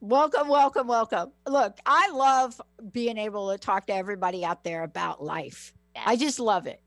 [0.00, 1.32] Welcome, welcome, welcome.
[1.46, 2.58] Look, I love
[2.92, 5.74] being able to talk to everybody out there about life.
[5.94, 6.04] Yes.
[6.06, 6.80] I just love it.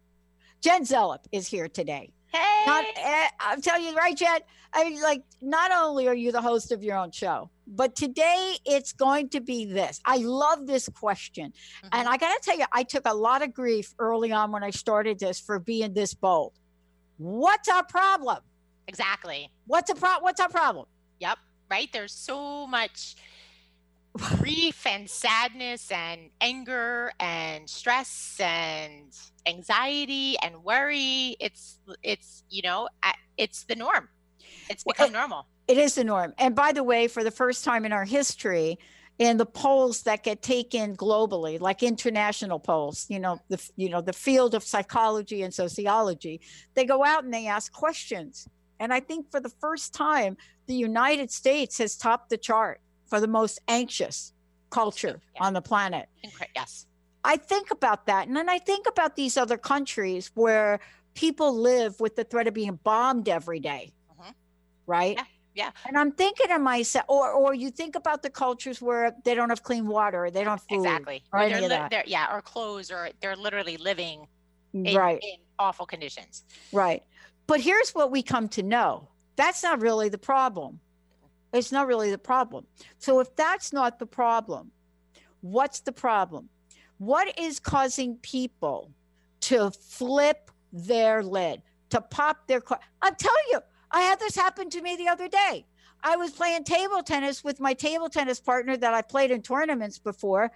[0.62, 2.12] Jen Zellup is here today.
[2.34, 2.64] Hey.
[2.66, 4.40] Not, eh, I'm telling you, right, Jen?
[4.74, 8.58] I mean, like, not only are you the host of your own show, but today
[8.66, 10.02] it's going to be this.
[10.06, 11.54] I love this question.
[11.84, 11.90] Mhm.
[11.92, 14.64] And I got to tell you, I took a lot of grief early on when
[14.64, 16.54] I started this for being this bold.
[17.18, 18.40] What's our problem?
[18.88, 19.50] exactly.
[19.66, 20.88] What's a pro- What's our problem?
[21.20, 21.38] Yep.
[21.74, 21.92] Right.
[21.92, 23.16] There's so much
[24.38, 29.12] grief and sadness and anger and stress and
[29.48, 31.36] anxiety and worry.
[31.40, 34.08] It's it's you know uh, it's the norm.
[34.70, 35.48] It's become normal.
[35.68, 36.36] It is the norm.
[36.38, 38.78] And by the way, for the first time in our history,
[39.18, 44.02] in the polls that get taken globally, like international polls, you know, the you know
[44.02, 46.40] the field of psychology and sociology,
[46.76, 48.48] they go out and they ask questions.
[48.80, 53.20] And I think for the first time, the United States has topped the chart for
[53.20, 54.34] the most anxious
[54.70, 55.46] culture Yeah.
[55.46, 56.10] on the planet.
[56.26, 56.88] Incre- yes.
[57.24, 58.28] I think about that.
[58.28, 60.80] And then I think about these other countries where
[61.14, 64.34] people live with the threat of being bombed every day, Mhm.
[64.88, 65.16] Right?
[65.18, 65.72] Yeah, yeah.
[65.88, 69.50] And I'm thinking to myself, or, or you think about the cultures where they don't
[69.50, 70.78] have clean water they don't have food.
[70.86, 71.24] Exactly.
[71.32, 72.08] or Or any they're, of that.
[72.08, 74.28] yeah, or clothes, or they're literally living
[74.74, 76.44] in, Right, in awful conditions.
[76.74, 77.04] right.
[77.48, 80.80] But here's what we come to know that's not really the problem.
[81.54, 82.66] It's not really the problem.
[82.98, 84.72] So if that's not the problem,
[85.42, 86.50] what's the problem?
[86.98, 88.92] What is causing people
[89.42, 92.80] to flip their lid, to pop their car?
[93.02, 93.60] I'm telling you,
[93.92, 95.66] I had this happen to me the other day.
[96.04, 100.00] I was playing table tennis with my table tennis partner that I played in tournaments
[100.00, 100.52] before,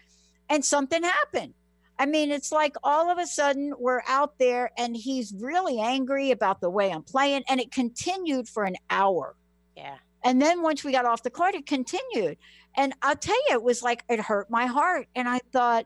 [0.50, 1.54] and something happened.
[2.00, 6.32] I mean, it's like all of a sudden we're out there and he's really angry
[6.32, 9.36] about the way I'm playing, and it continued for an hour.
[9.76, 9.96] Yeah.
[10.24, 12.38] And then once we got off the court, it continued.
[12.76, 15.08] And I'll tell you, it was like it hurt my heart.
[15.16, 15.86] And I thought,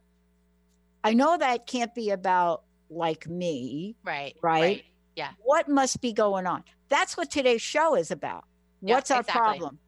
[1.03, 3.95] I know that can't be about like me.
[4.03, 4.35] Right.
[4.41, 4.83] Right.
[5.15, 5.29] Yeah.
[5.43, 6.63] What must be going on?
[6.89, 8.45] That's what today's show is about.
[8.81, 9.41] Yeah, What's our exactly.
[9.59, 9.79] problem?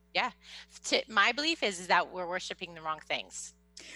[0.85, 3.53] To, my belief is, is that we're worshiping the wrong things.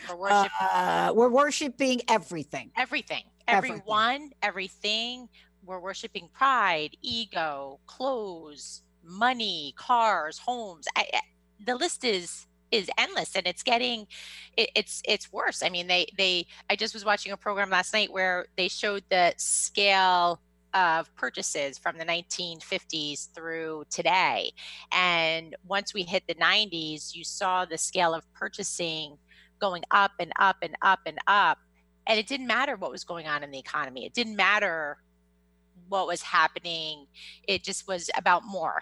[0.10, 2.72] We're worshiping Uh, we're worshiping everything.
[2.78, 3.78] everything, everything.
[3.82, 5.30] everyone, everything.
[5.64, 10.88] We're worshiping pride, ego, clothes, money, cars, homes.
[10.96, 11.22] I, I-
[11.66, 14.08] the list is is endless, and it's getting
[14.58, 15.64] it, it's it's worse.
[15.64, 16.46] I mean, they they.
[16.70, 20.40] I just was watching a program last night where they showed the scale
[20.74, 24.52] of purchases from the 1950s through today,
[24.92, 29.18] and once we hit the 90s, you saw the scale of purchasing
[29.60, 31.58] going up and up and up and up
[32.06, 34.98] and it didn't matter what was going on in the economy it didn't matter
[35.90, 37.06] what was happening
[37.48, 38.82] it just was about more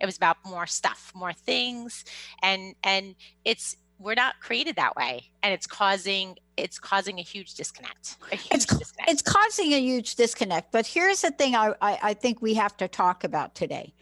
[0.00, 2.04] it was about more stuff more things
[2.42, 3.14] and and
[3.44, 8.36] it's we're not created that way and it's causing it's causing a huge disconnect a
[8.36, 10.72] huge It's disconnect It's causing a huge disconnect.
[10.72, 13.94] But here's the thing I, I, I think we have to talk about today,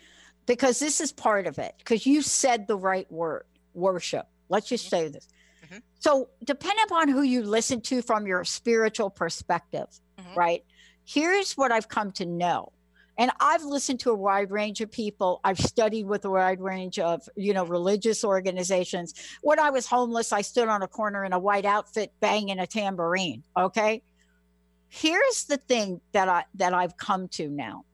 [0.47, 1.75] because this is part of it.
[1.79, 4.27] Because you said the right word, worship.
[4.49, 4.91] Let's just Mhm.
[4.91, 5.29] say this.
[5.71, 5.83] Mhm.
[5.99, 10.37] So, depending upon who you listen to from your spiritual perspective, Mhm.
[10.37, 10.65] right?
[11.05, 12.73] Here's what I've come to know.
[13.21, 15.41] And I've listened to a wide range of people.
[15.43, 19.12] I've studied with a wide range of, you know, religious organizations.
[19.43, 22.67] When I was homeless, I stood on a corner in a white outfit banging a
[22.67, 23.43] tambourine.
[23.56, 24.03] Okay.
[24.88, 27.85] Here's the thing that I that I've come to now.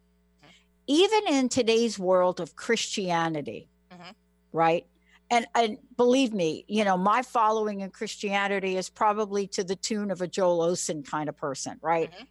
[0.87, 4.15] Even in today's world of Christianity, Mhm.
[4.53, 4.87] right?
[5.31, 10.11] And and believe me, you know, my following in Christianity is probably to the tune
[10.11, 12.11] of a Joel Osteen kind of person, right?
[12.13, 12.27] Mhm.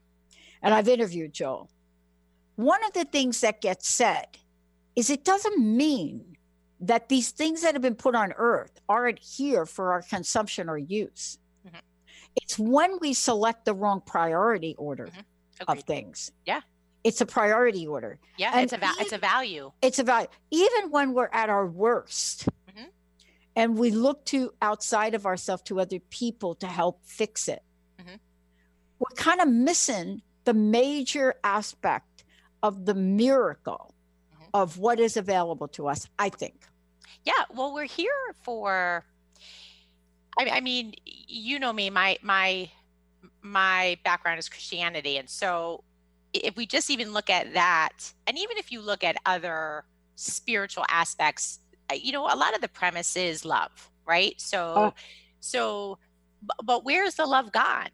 [0.61, 1.69] And I've interviewed Joel.
[2.55, 4.37] One of the things that gets said
[4.95, 6.37] is it doesn't mean
[6.81, 10.77] that these things that have been put on earth aren't here for our consumption or
[10.77, 11.39] use.
[11.67, 11.79] Mhm.
[12.35, 15.23] It's when we select the wrong priority order Mhm.
[15.67, 16.31] of things.
[16.45, 16.61] Yeah.
[17.05, 18.17] it's a priority order.
[18.37, 19.73] Yeah, And it's a va- it's a value.
[19.81, 20.29] It's a value.
[20.51, 22.47] Even when we're at our worst.
[23.55, 27.63] And we look to outside of ourselves to other people to help fix it,
[27.99, 28.19] Mhm.
[28.99, 32.23] we're kind of missing the major aspect
[32.61, 33.93] of the miracle
[34.33, 34.49] Mhm.
[34.53, 36.67] of what is available to us, I think.
[37.23, 39.05] Yeah, well, we're here for.
[40.37, 41.89] I, I mean, you know me.
[41.89, 42.71] My my
[43.41, 45.83] my background is Christianity, and so
[46.33, 49.85] if we just even look at that, and even if you look at other
[50.15, 51.59] spiritual aspects,
[51.93, 54.39] you know, a lot of the premise is love, right?
[54.75, 54.93] Uh so, Oh.
[55.39, 55.99] so,
[56.41, 57.89] but, but where's the love gone?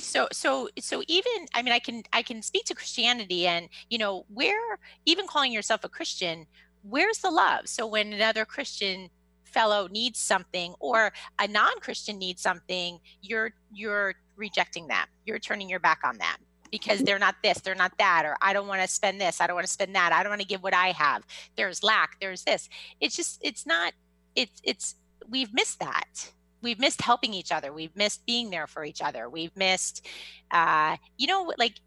[0.00, 3.98] So, so, so even I mean, I can I can speak to Christianity, and you
[3.98, 6.46] know, where even calling yourself a Christian,
[6.82, 7.68] where's the love?
[7.68, 9.10] So when another Christian
[9.44, 15.06] fellow needs something or a non-Christian needs something, you're you're rejecting them.
[15.24, 16.36] You're turning your back on them
[16.72, 19.46] because they're not this, they're not that, or I don't want to spend this, I
[19.46, 21.24] don't want to spend that, I don't want to give what I have.
[21.56, 22.68] There's lack, there's this.
[23.00, 23.92] It's just it's not
[24.34, 24.96] it's it's
[25.28, 26.32] we've missed that.
[26.62, 27.72] We've missed helping each other.
[27.72, 29.28] We've missed being there for each other.
[29.28, 30.04] We've missed
[30.50, 31.78] uh you know like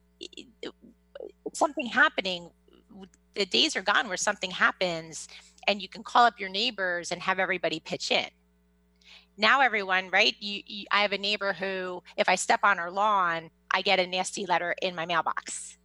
[1.54, 2.50] something happening
[3.36, 5.28] the days are gone where something happens
[5.68, 8.28] and you can call up your neighbors and have everybody pitch in
[9.38, 12.90] now everyone right you, you i have a neighbor who if i step on her
[12.90, 15.77] lawn i get a nasty letter in my mailbox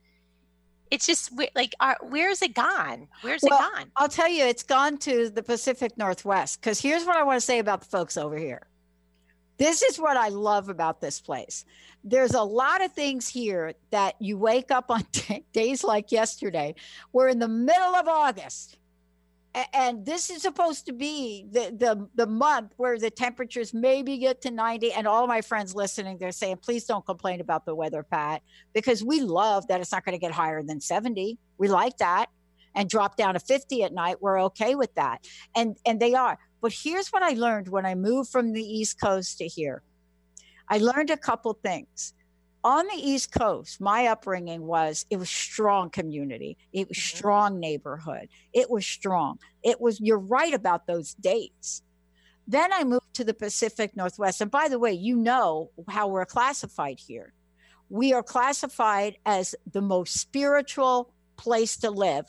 [0.90, 4.98] it's just like where's it gone where's Well, it gone I'll tell you, it's gone
[4.98, 6.60] to the Pacific Northwest.
[6.60, 8.66] Because here's what I want to say about the folks over here.
[9.58, 11.66] This is what I love about this place.
[12.02, 15.04] There's a lot of things here that you wake up on
[15.52, 16.74] days like yesterday.
[17.12, 18.78] We're in the middle of August.
[19.74, 24.42] And this is supposed to be the, the, the month where the temperatures maybe get
[24.42, 24.92] to 90.
[24.92, 28.42] And all my friends listening, they're saying, please don't complain about the weather, Pat,
[28.72, 31.36] because we love that it's not going to get higher than 70.
[31.58, 32.28] We like that
[32.74, 35.26] and drop down to 50 at night we're okay with that
[35.56, 39.00] and and they are but here's what i learned when i moved from the east
[39.00, 39.82] coast to here
[40.68, 42.14] i learned a couple things
[42.62, 46.58] on the east coast my upbringing was it was strong community.
[46.72, 47.16] It was Mhm.
[47.16, 48.28] strong neighborhood.
[48.52, 49.38] It was strong.
[49.62, 51.82] It was you're right about those dates.
[52.46, 56.26] Then i moved to the pacific northwest and by the way you know how we're
[56.26, 57.32] classified here.
[57.88, 62.26] We are classified as the most spiritual place to live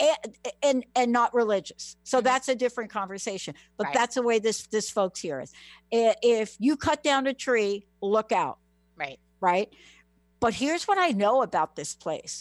[0.00, 1.96] and and, and not religious.
[2.02, 2.24] So Mhm.
[2.24, 3.94] that's a different conversation but Right.
[3.94, 5.52] that's the way this this folks here is
[5.92, 8.58] if you cut down a tree look out.
[8.96, 9.20] Right
[9.50, 9.68] right
[10.44, 12.34] but here's what i know about this place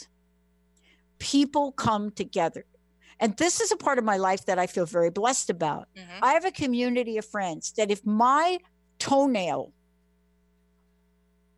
[1.19, 2.63] people come together
[3.21, 6.19] and this is a part of my life that i feel very blessed about Mhm.
[6.27, 8.45] i have a community of friends that if my
[9.07, 9.63] toenail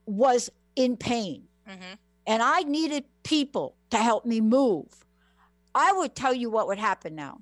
[0.06, 1.98] was in pain Mhm.
[2.26, 5.06] and I needed people to help me move,
[5.76, 7.42] I would tell you what would happen now.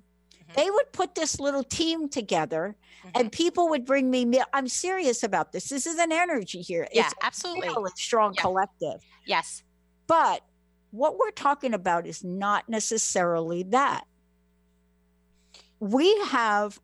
[0.56, 3.12] They would put this little team together Mhm.
[3.20, 4.46] and people would bring me meal.
[4.54, 5.70] I'm serious about this.
[5.70, 6.88] This is an energy here.
[6.92, 8.42] yeah It's absolutely a strong Yeah.
[8.42, 9.04] collective.
[9.26, 9.64] yes
[10.08, 10.44] But
[10.92, 14.06] what we're talking about is not necessarily that.
[15.80, 16.80] We have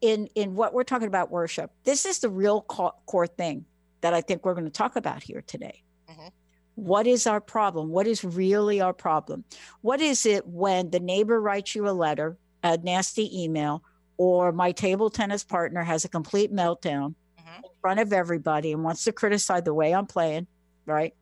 [0.00, 1.70] in in what we're talking about worship.
[1.84, 3.64] This is the real core thing
[4.00, 5.82] that I think we're going to talk about here today.
[6.08, 6.32] Mhm.
[6.74, 7.90] What is our problem?
[7.90, 9.44] What is really our problem?
[9.82, 13.82] What is it when the neighbor writes you a letter, a nasty email,
[14.16, 17.64] or my table tennis partner has a complete meltdown Mhm.
[17.64, 20.46] in front of everybody and wants to criticize the way I'm playing,
[20.86, 21.14] right?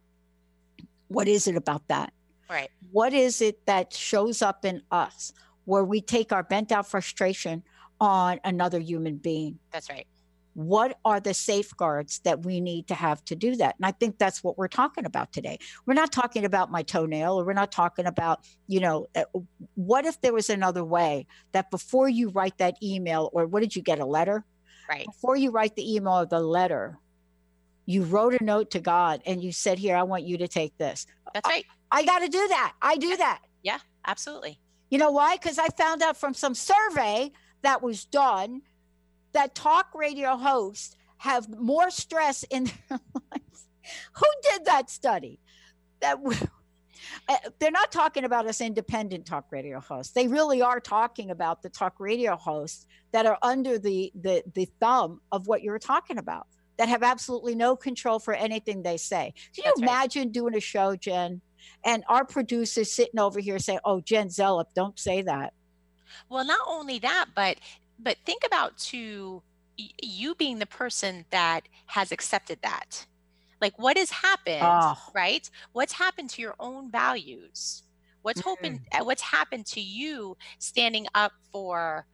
[1.09, 2.13] What is it about that?
[2.49, 5.33] right What is it that shows up in us
[5.65, 7.65] where we take our bent out frustration
[8.01, 9.59] on another human being?
[9.73, 10.07] that's right
[10.57, 13.77] What are the safeguards that we need to have to do that?
[13.77, 15.59] And I think that's what we're talking about today.
[15.85, 19.25] We're not talking about my toenail or we're not talking about, you know, uh,
[19.75, 23.77] what if there was another way that before you write that email or what did
[23.77, 24.45] you get a letter?
[24.89, 26.99] right before you write the email or the letter,
[27.85, 30.77] you wrote a note to God and you said, Here, I want you to take
[30.79, 31.07] this.
[31.35, 32.75] that's right I got to do that.
[32.83, 33.43] I do that.
[33.63, 34.59] Yeah, absolutely
[34.91, 35.37] You know why?
[35.37, 37.33] Because I found out from some survey
[37.63, 38.63] that was done
[39.33, 43.01] that talk radio hosts have more stress in their
[43.33, 43.69] lives.
[44.15, 45.41] Who did that study?
[46.01, 46.19] That
[47.29, 50.13] uh, they're not talking about us independent talk radio hosts.
[50.13, 54.67] They really are talking about the talk radio hosts that are under the the the
[54.81, 56.47] thumb of what you're talking about.
[56.79, 59.33] That have absolutely no control for anything they say.
[59.55, 59.89] Can you That's right.
[59.89, 61.41] imagine doing a show, Jen,
[61.85, 65.55] and our producer's sitting over here saying, "Oh, Jen Zellup, don't say that."
[66.29, 67.57] Well, not only that, but
[67.99, 69.43] but think about to
[70.03, 73.07] you being the person that has accepted that.
[73.61, 74.97] Like what has happened, Oh.
[75.15, 75.49] right?
[75.73, 77.83] What's happened to your own values?
[78.23, 82.07] What's hoping uh, what's happened to you standing up for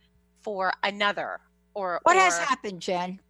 [0.42, 1.40] for another
[1.74, 3.20] or What has happened, Jen?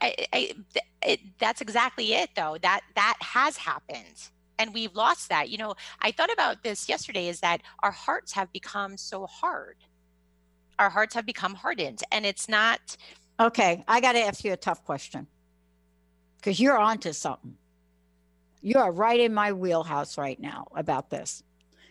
[0.00, 0.54] I, I,
[1.02, 5.74] it, that's exactly it though that that has happened and we've lost that you know
[6.00, 9.76] i thought about this yesterday is that our hearts have become so hard
[10.82, 12.96] our hearts have become hardened and it's not
[13.40, 15.26] Okay, I got to ask you a tough question
[16.36, 17.56] because you're onto something.
[18.60, 21.42] You are right in my wheelhouse right now about this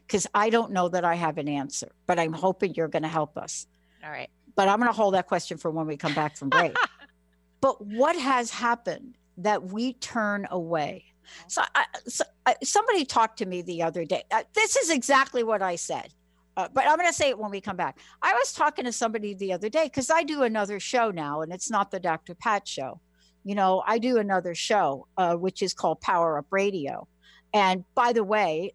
[0.08, 3.10] because I don't know that I have an answer, but I'm hoping you're going to
[3.10, 3.68] help us.
[4.04, 6.50] all right But I'm going to hold that question for when we come back from
[6.50, 6.76] break.
[7.62, 11.06] but what has happened that we turn away?
[11.48, 14.24] So, I, so I, somebody talked to me the other day.
[14.32, 16.14] Uh, this is exactly what I said.
[16.58, 18.00] Uh, but I'm going to say it when we come back.
[18.22, 21.54] I was talking to somebody the other day because I do another show now, and
[21.54, 22.36] it's not the Dr.
[22.36, 23.00] Pat show.
[23.44, 27.08] You know, I do another show, uh, which is called Power Up Radio.
[27.54, 28.74] And by the way,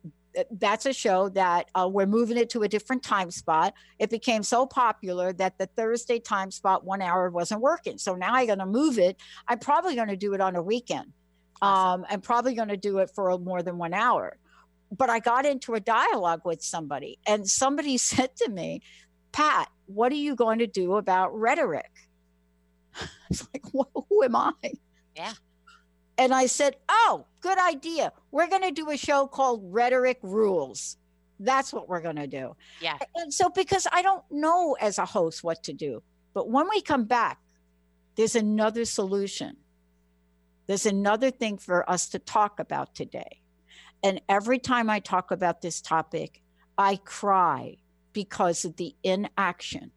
[0.51, 3.75] that's a show that uh, we're moving it to a different time spot.
[3.99, 7.99] It became so popular that the Thursday time spot one hour wasn't working.
[7.99, 9.17] So now I'm going to move it.
[9.49, 11.13] I'm probably going to do it on a weekend.
[11.63, 12.03] Awesome.
[12.03, 14.37] Um, I'm probably going to do it for more than one hour
[14.91, 18.83] but I got into a dialogue with somebody, and somebody said to me,
[19.33, 21.91] Pat, what are you going to do about rhetoric?
[23.29, 24.53] It's like, well, who am I?
[25.17, 25.33] Yeah.
[26.17, 28.13] And I said, oh, good idea.
[28.31, 30.97] We're going to do a show called Rhetoric Rules.
[31.39, 32.57] That's what we're going to do.
[32.81, 36.03] yeah And so, because I don't know as a host what to do,
[36.33, 37.39] but when we come back,
[38.17, 39.57] there's another solution.
[40.67, 43.43] There's another thing for us to talk about today.
[44.07, 46.41] And every time I talk about this topic,
[46.79, 47.79] I cry
[48.13, 49.91] because of the inaction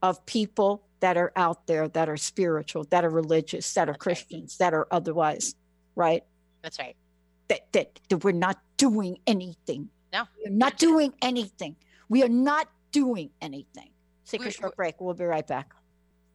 [0.00, 3.98] of people that are out there that are spiritual, that are religious, that are Okay.
[3.98, 5.54] Christians, that are otherwise,
[5.96, 6.24] right?
[6.62, 6.96] that's right
[7.48, 9.90] That, that, that we're not doing anything.
[10.10, 10.24] No.
[10.42, 11.76] We're not doing anything.
[12.08, 13.90] We are not doing anything.
[14.26, 14.98] Take a short break.
[14.98, 15.74] We'll be right back.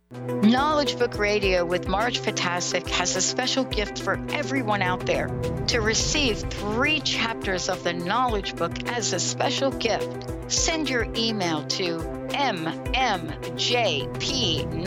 [0.10, 5.28] Knowledge Book Radio with Marge Potasic has a special gift for everyone out there.
[5.68, 11.66] To receive three chapters of the Knowledge Book as a special gift, send your email
[11.68, 11.98] to
[12.30, 13.20] mmjp99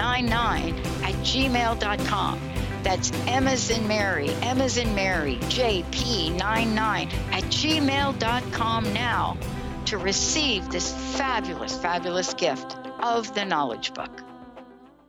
[0.00, 2.40] at gmail.com.
[2.82, 9.36] That's M as in Mary, M as in Mary, JP99 at gmail.com now
[9.84, 14.22] to receive this fabulous, fabulous gift of the Knowledge Book.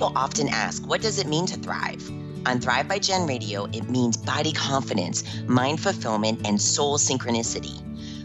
[0.00, 2.10] People often ask, what does it mean to thrive?
[2.46, 7.82] On Thrive by Jen Radio, it means body confidence, mind fulfillment, and soul synchronicity.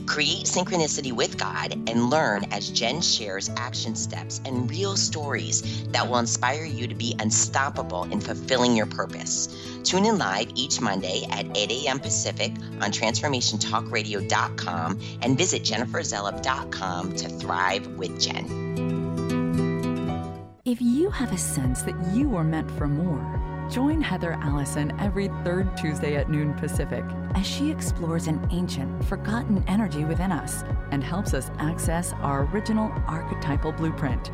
[0.08, 6.08] Create synchronicity with God and learn as Jen shares action steps and real stories that
[6.08, 9.50] will inspire you to be unstoppable in fulfilling your purpose.
[9.84, 12.00] Tune in live each Monday at 8 a.m.
[12.00, 19.05] Pacific on transformationtalkradio.com and visit jenniferzellup.com to thrive with Jen.
[20.66, 25.28] If you have a sense that you were meant for more, join Heather Allison every
[25.44, 27.04] third Tuesday at noon Pacific
[27.36, 32.92] as she explores an ancient, forgotten energy within us and helps us access our original
[33.06, 34.32] archetypal blueprint.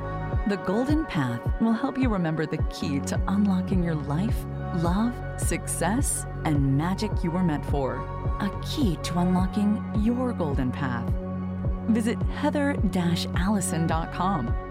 [0.48, 4.46] The Golden Path will help you remember the key to unlocking your life,
[4.78, 7.96] love, success, and magic you were meant for.
[8.40, 11.12] A key to unlocking your golden path.
[11.90, 14.71] Visit heather-allison.com.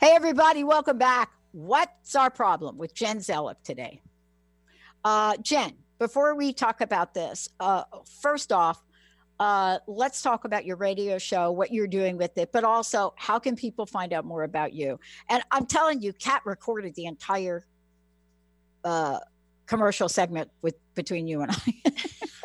[0.00, 1.32] Hey, everybody, welcome back.
[1.50, 4.00] What's our problem with Jen Zellup today?
[5.04, 7.82] Uh, Jen, before we talk about this, uh,
[8.22, 8.80] first off,
[9.40, 13.40] uh, let's talk about your radio show, what you're doing with it, but also how
[13.40, 15.00] can people find out more about you?
[15.28, 17.66] And I'm telling you, Kat recorded the entire
[18.84, 19.18] uh,
[19.66, 21.82] commercial segment with between you and I.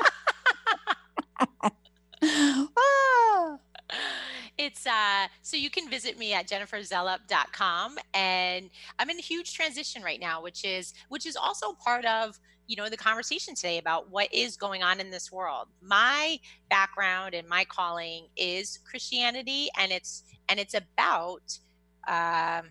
[4.64, 10.02] It's uh so you can visit me at jenniferzellup.com and I'm in a huge transition
[10.02, 14.10] right now, which is which is also part of you know the conversation today about
[14.10, 15.68] what is going on in this world.
[15.82, 16.40] My
[16.70, 21.60] background and my calling is christianity and it's and it's about
[22.08, 22.70] um,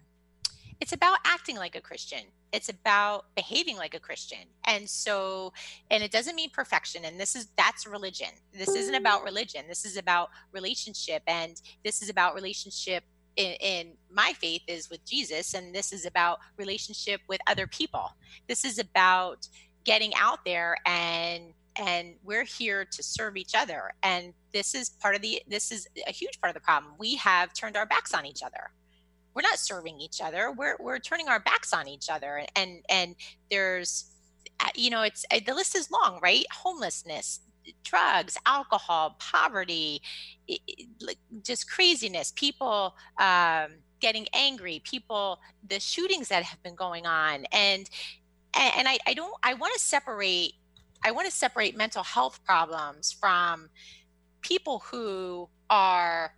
[0.80, 4.46] it's about acting like a christian it's about behaving like a christian.
[4.66, 5.52] And so
[5.90, 8.28] and it doesn't mean perfection and this is that's religion.
[8.52, 9.26] This isn't about mm.
[9.26, 9.64] religion.
[9.68, 13.04] This is about relationship and this is about relationship
[13.36, 18.10] in, in, my faith is with Jesus, and this is about relationship with other people.
[18.46, 19.48] This is about
[19.84, 23.92] getting out there and and we're here to serve each other.
[24.02, 26.92] And this is part of the this is a huge part of the problem.
[26.98, 28.70] We have turned our backs on each other
[29.34, 33.14] we're not serving each other we're we're turning our backs on each other and and
[33.50, 34.12] there's
[34.60, 36.44] uh, you know it's uh, the list is long right?
[36.52, 37.40] Homelessness
[37.84, 40.02] drugs alcohol poverty
[41.42, 43.68] just craziness people um,
[44.00, 47.88] getting angry people the shootings that have been going on and
[48.54, 50.54] and, and I, I don't i want to separate
[51.04, 53.70] i want to separate mental health problems from
[54.40, 56.34] people who are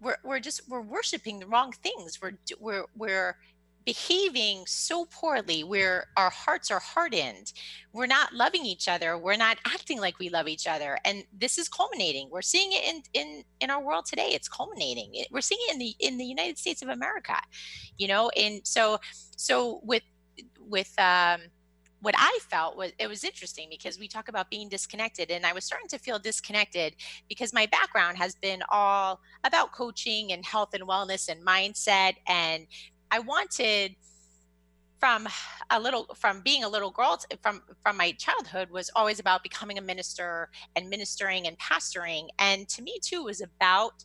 [0.00, 2.20] we're, we're just we're worshiping the wrong things.
[2.22, 3.36] We're we're we're
[3.84, 7.54] behaving so poorly where our hearts are hardened.
[7.94, 9.16] We're not loving each other.
[9.16, 10.98] We're not acting like we love each other.
[11.06, 12.28] And this is culminating.
[12.30, 14.30] We're seeing it in in in our world today.
[14.32, 15.12] It's culminating.
[15.30, 17.36] We're seeing it in the in the united states of america
[17.98, 18.30] you know?
[18.36, 18.98] And so
[19.36, 20.02] so with
[20.60, 21.40] with um
[22.00, 25.52] what I felt was it was interesting because we talk about being disconnected, and I
[25.52, 26.94] was starting to feel disconnected
[27.28, 32.14] because my background has been all about coaching and health and wellness and mindset.
[32.26, 32.66] And
[33.10, 33.96] I wanted
[34.98, 35.28] from
[35.70, 39.78] a little from being a little girl from from my childhood was always about becoming
[39.78, 44.04] a minister and ministering and pastoring and to me too was about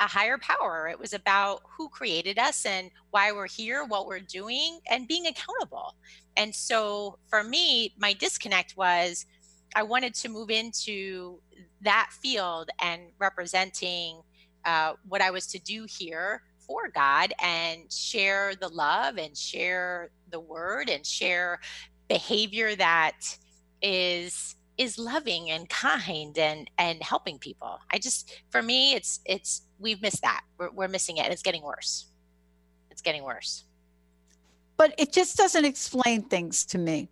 [0.00, 0.88] a higher power.
[0.88, 5.26] It was about who created us and why we're here what we're doing and being
[5.26, 5.94] accountable.
[6.36, 9.26] And so for me, my disconnect was
[9.74, 11.40] I wanted to move into
[11.82, 14.20] that field and representing
[14.64, 20.10] uh, what I was to do here for God and share the love and share
[20.30, 21.60] the word and share
[22.08, 23.16] behavior that
[23.82, 27.78] is is loving and kind and and helping people.
[27.90, 30.42] I just for me it's it's we've missed that.
[30.56, 32.06] We're, we're missing it it's getting worse.
[32.90, 33.64] It's getting worse.
[34.76, 37.08] But it just doesn't explain things to me.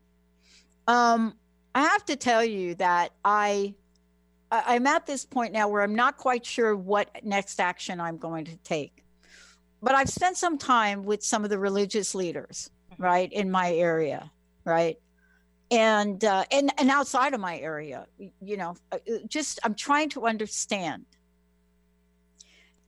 [0.87, 1.35] Um,
[1.75, 3.75] I have to tell you that I
[4.51, 8.45] I'm at this point now where I'm not quite sure what next action I'm going
[8.45, 9.05] to take.
[9.83, 14.31] But I've spent some time with some of the religious leaders, right, in my area,
[14.65, 14.99] right,
[15.71, 18.07] and uh, and and outside of my area,
[18.41, 21.05] you know, uh, just I'm trying to understand.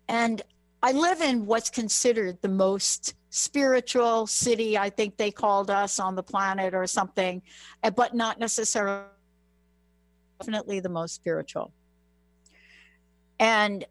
[0.08, 0.40] And
[0.82, 6.14] I live in what's considered the most spiritual city, I think they called us on
[6.14, 7.42] the planet or something,
[7.82, 9.04] eh, but not necessarily
[10.40, 11.72] definitely the most spiritual.
[13.40, 13.84] And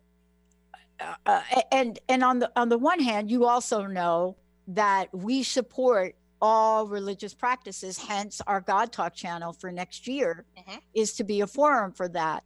[1.00, 4.36] uh, uh and and on the on the one hand, you also know
[4.69, 7.97] that we support all religious practices.
[7.97, 10.78] Hence, our God Talk channel for next year mm-hmm.
[10.93, 12.43] is to be a forum for that.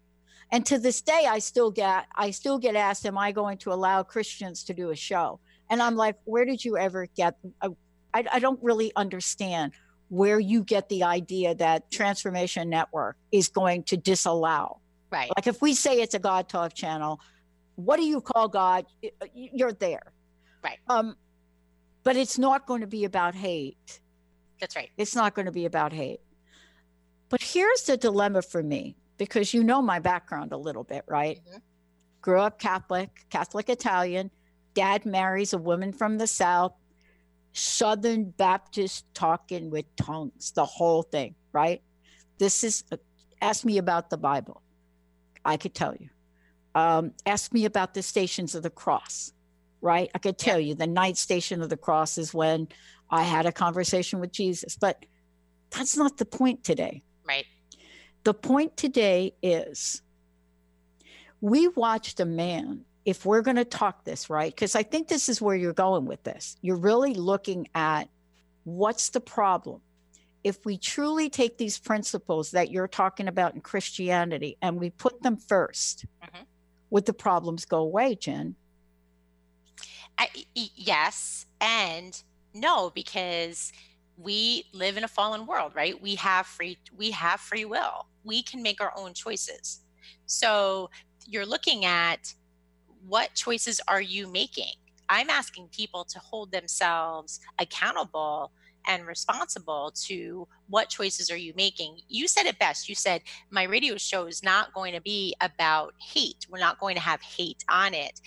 [0.52, 3.72] And to this day i still get i still get asked am i going to
[3.72, 5.40] allow christians to do a show?
[5.70, 7.70] And i'm like where did you ever get uh,
[8.14, 9.72] I, I don't really understand
[10.10, 14.82] where you get the idea that transformation network is going to disallow.
[15.10, 15.32] Right.
[15.38, 17.22] Like if we say it's a god talk channel
[17.76, 18.86] what do you call god?
[19.34, 20.12] You're there.
[20.64, 20.80] Right.
[20.90, 21.16] Um
[22.04, 24.00] but it's not going to be about hate
[24.60, 26.20] that's right it's not going to be about hate
[27.30, 31.38] but here's the dilemma for me because you know my background a little bit, right?
[31.48, 31.58] Mm-hmm.
[32.22, 34.32] Grew up Catholic, Catholic Italian.
[34.74, 36.74] Dad marries a woman from the South,
[37.54, 41.82] Southern Baptist talking with tongues, the whole thing, right?
[42.38, 42.98] This is, uh,
[43.42, 44.62] ask me about the Bible.
[45.46, 46.10] I could tell you.
[46.76, 49.34] um, ask me about the stations of the cross,
[49.82, 50.10] right?
[50.14, 52.68] I could tell you the ninth station of the cross is when
[53.10, 55.06] I had a conversation with Jesus, but
[55.72, 57.04] that's not the point today.
[57.26, 57.46] Right.
[58.24, 60.02] The point today is
[61.42, 64.54] we watched a man, if we're going to talk this, right?
[64.54, 66.56] Because I think this is where you're going with this.
[66.62, 68.10] You're really looking at
[68.64, 69.82] what's the problem?
[70.44, 75.22] If we truly take these principles that you're talking about in Christianity and we put
[75.24, 76.46] them 1st Mhm.
[76.92, 78.56] would the problems go away, Jen?
[80.56, 82.22] Yes and
[82.54, 83.72] no because
[84.18, 86.00] we live in a fallen world right?
[86.02, 88.08] We have free we have free will.
[88.24, 89.82] We can make our own choices.
[90.26, 90.90] So
[91.28, 92.34] you're looking at
[93.08, 94.74] what choices are you making?
[95.10, 98.52] I'm asking people to hold themselves accountable
[98.88, 102.00] and responsible to what choices are you making.
[102.08, 102.90] You said it best.
[102.90, 106.48] You said my radio show is not going to be about hate.
[106.50, 108.20] We're not going to have hate on it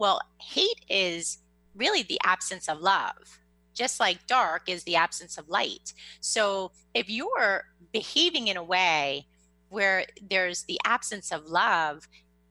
[0.00, 1.38] well hate is
[1.76, 3.40] really the absence of love
[3.80, 5.94] just like dark is the absence of light.
[6.20, 9.26] So if you're behaving in a way
[9.70, 12.06] where there's the absence of love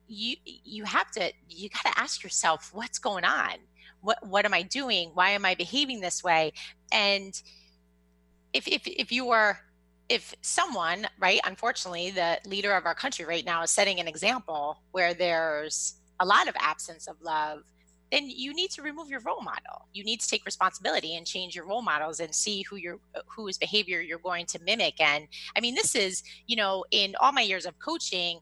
[0.08, 3.54] you you have to you got to ask yourself what's going on?
[4.00, 5.10] What what am i doing?
[5.14, 6.52] Why am i behaving this way?
[6.90, 7.40] And
[8.52, 9.60] if if if you are
[10.08, 14.82] if someone right unfortunately the leader of our country right now is setting an example
[14.90, 17.62] where there's a lot of absence of love
[18.10, 19.86] then you need to remove your role model.
[19.92, 23.56] You need to take responsibility and change your role models and see who your whose
[23.56, 25.00] behavior you're going to mimic.
[25.00, 28.40] And i mean this is you know in all my years of coaching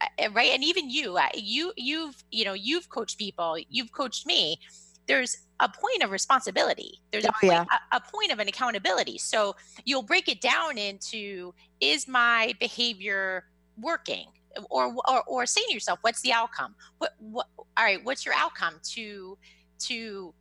[0.00, 0.50] uh, right?
[0.52, 4.58] And even you you you've you know you've coached people you've coached me.
[5.06, 7.00] There's a point of responsibility.
[7.12, 7.64] There's a, Oh, point, yeah.
[7.92, 9.18] a, a point of an accountability.
[9.18, 13.44] So you'll break it down into is my behavior
[13.78, 14.26] working
[14.70, 16.74] or or, or saying to yourself what's the outcome?
[16.98, 18.74] What what all right what's your outcome?
[18.94, 19.38] To
[19.80, 20.34] to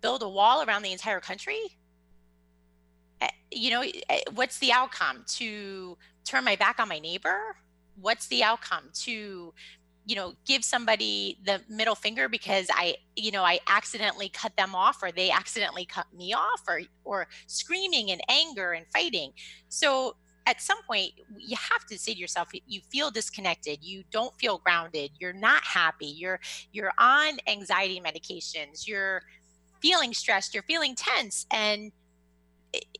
[0.00, 1.78] build a wall around the entire country?
[3.20, 5.24] Eh, you know eh, what's the outcome?
[5.36, 7.56] To turn my back on my neighbor?
[8.00, 8.90] What's the outcome?
[9.04, 9.52] To
[10.06, 14.72] you know give somebody the middle finger because i you know i accidentally cut them
[14.72, 19.32] off or they accidentally cut me off or or screaming and anger and fighting.
[19.68, 20.14] So
[20.46, 24.58] at some point you have to say to yourself you feel disconnected you don't feel
[24.58, 26.40] grounded you're not happy you're
[26.72, 29.22] you're on anxiety medications you're
[29.82, 31.92] feeling stressed you're feeling tense and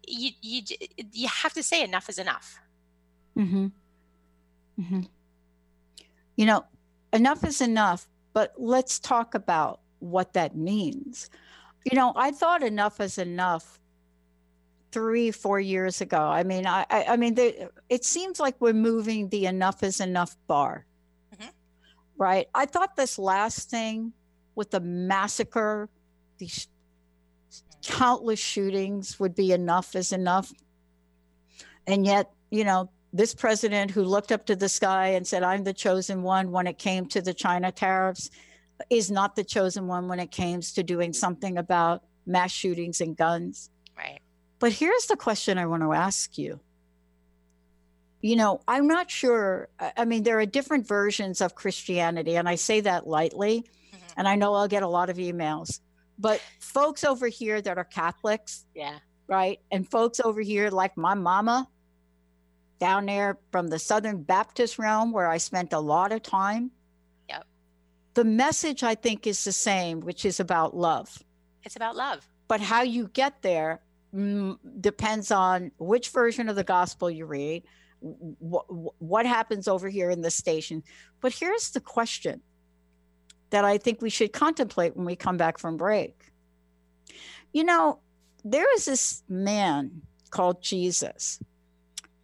[0.07, 0.63] you you
[1.13, 2.59] you have to say enough is enough
[3.37, 3.67] Mm-hmm.
[4.81, 5.01] Mm-hmm.
[6.37, 6.65] You know,
[7.13, 11.31] enough is enough, but let's talk about what that means.
[11.85, 13.81] You know, I thought enough is enough
[14.97, 16.19] three, four years ago.
[16.19, 20.01] I mean, I, I, I mean, the, it seems like we're moving the enough is
[20.01, 20.87] enough bar,
[21.37, 21.51] Mhm.
[22.17, 22.47] right?
[22.55, 24.15] I thought this last thing
[24.55, 25.91] with the massacre,
[26.39, 26.69] these
[27.83, 30.51] countless shootings would be enough is enough.
[31.87, 35.63] And yet, you know, this president who looked up to the sky and said, I'm
[35.63, 38.31] the chosen one when it came to the China tariffs
[38.89, 43.15] is not the chosen one when it came to doing something about mass shootings and
[43.15, 43.69] guns.
[44.59, 46.61] But here's the question I want to ask you.
[48.23, 49.69] You know, I'm not sure.
[49.79, 53.65] I mean, there are different versions of Christianity, and I say that lightly.
[53.93, 53.99] Mhm.
[54.17, 55.81] And I know I'll get a lot of emails.
[56.19, 59.61] But folks over here that are Catholics, yeah right?
[59.73, 61.69] And folks over here, like my mama
[62.79, 66.71] down there from the Southern Baptist realm, where I spent a lot of time.
[67.29, 67.45] Yep.
[68.15, 71.23] The message, I think, is the same, which is about love.
[71.65, 73.81] it's about love But how you get there
[74.17, 77.63] mm, depends on which version of the gospel you read,
[78.01, 78.65] what,
[79.01, 80.83] what happens over here in the station.
[81.21, 82.41] But here's the question
[83.51, 86.33] that I think we should contemplate when we come back from break.
[87.53, 88.01] You know,
[88.45, 91.41] there is this man called Jesus,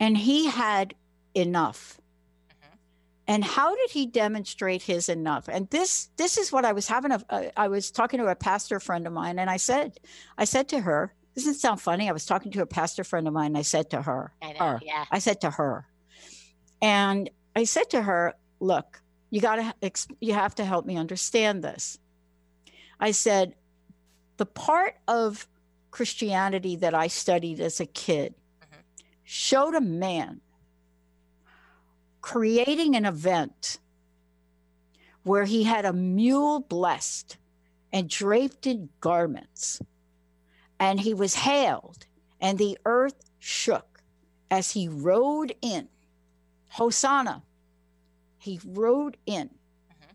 [0.00, 0.94] and he had
[1.34, 2.00] enough.
[2.50, 2.78] Mhm.
[3.28, 5.48] And how did he demonstrate his enough?
[5.48, 8.80] And this this is what I was having a- I was talking to a pastor
[8.80, 9.98] friend of mine and I said
[10.36, 12.08] I said to her, doesn't sound funny?
[12.08, 14.58] I was talking to a pastor friend of mine I said to her, I know,
[14.58, 15.86] her, yeah I said to her,
[16.80, 21.62] and I said to her, "Look, you got to you have to help me understand
[21.64, 21.98] this."
[23.00, 23.54] I said,
[24.36, 25.48] "The part of
[25.90, 28.78] Christianity that I studied as a kid Mhm.
[29.24, 30.40] showed a man
[32.20, 33.78] creating an event
[35.24, 37.36] where he had a mule blessed
[37.92, 39.80] and draped in garments,
[40.82, 42.06] and he was hailed,
[42.40, 44.02] and the earth shook
[44.50, 45.88] as he rode in.
[46.70, 47.44] Hosanna.
[48.36, 49.48] He rode in.
[49.48, 50.14] Mhm.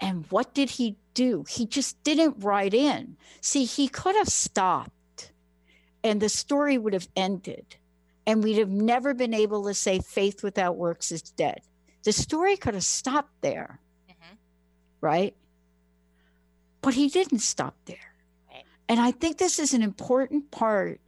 [0.00, 1.44] And what did he do?
[1.48, 3.16] He just didn't ride in.
[3.40, 5.30] See, he could have stopped
[6.02, 7.76] and the story would have ended.
[8.26, 11.60] And we'd have never been able to say faith without works is dead.
[12.02, 13.78] The story could have stopped there,
[14.08, 14.36] Mhm.
[15.00, 15.36] right?
[16.80, 18.09] But he didn't stop there.
[18.90, 21.00] And I think this is an important part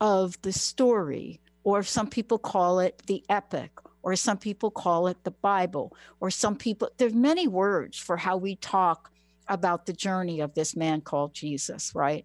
[0.00, 3.72] of the story, or some people call it the epic,
[4.02, 8.38] or some people call it the Bible, or some people, there's many words for how
[8.38, 9.12] we talk
[9.48, 12.24] about the journey of this man called Jesus, right?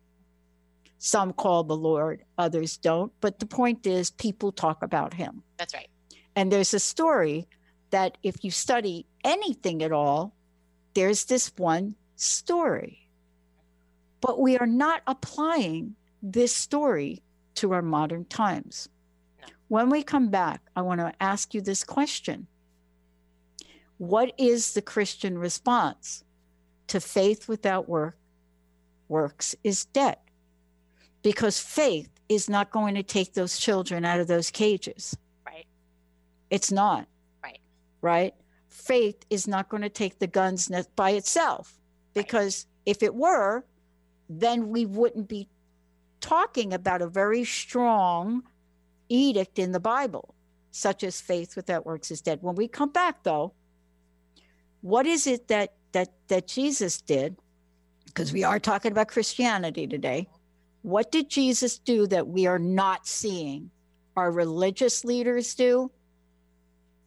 [0.97, 3.12] Some call the Lord, others don't.
[3.19, 5.43] But the point is, people talk about him.
[5.58, 5.89] That's right.
[6.38, 7.50] And there's a story
[7.89, 10.34] that if you study anything at all,
[10.93, 13.01] there's this one story.
[14.22, 17.22] But we are not applying this story
[17.56, 18.88] to our modern times.
[19.42, 19.48] No.
[19.68, 22.48] When we come back, I want to ask you this question
[23.98, 26.24] What is the Christian response
[26.88, 28.18] to faith without work?
[29.08, 30.18] Works is dead.
[31.24, 35.16] Because faith is not going to take those children out of those cages.
[35.46, 35.66] Right.
[36.50, 37.08] It's not.
[37.44, 37.60] Right.
[38.02, 38.34] Right.
[38.70, 41.78] Faith is not going to take the guns by itself
[42.14, 43.66] because if it were,
[44.39, 45.48] then we wouldn't be
[46.22, 48.44] talking about a very strong
[49.10, 50.36] edict in the Bible,
[50.72, 52.39] such as faith without works is dead.
[52.41, 53.54] When we come back, though,
[54.82, 57.36] what is it that that that Jesus did?
[58.06, 60.28] Because we are talking about Christianity today.
[60.82, 63.70] What did Jesus do that we are not seeing
[64.15, 65.91] our religious leaders do?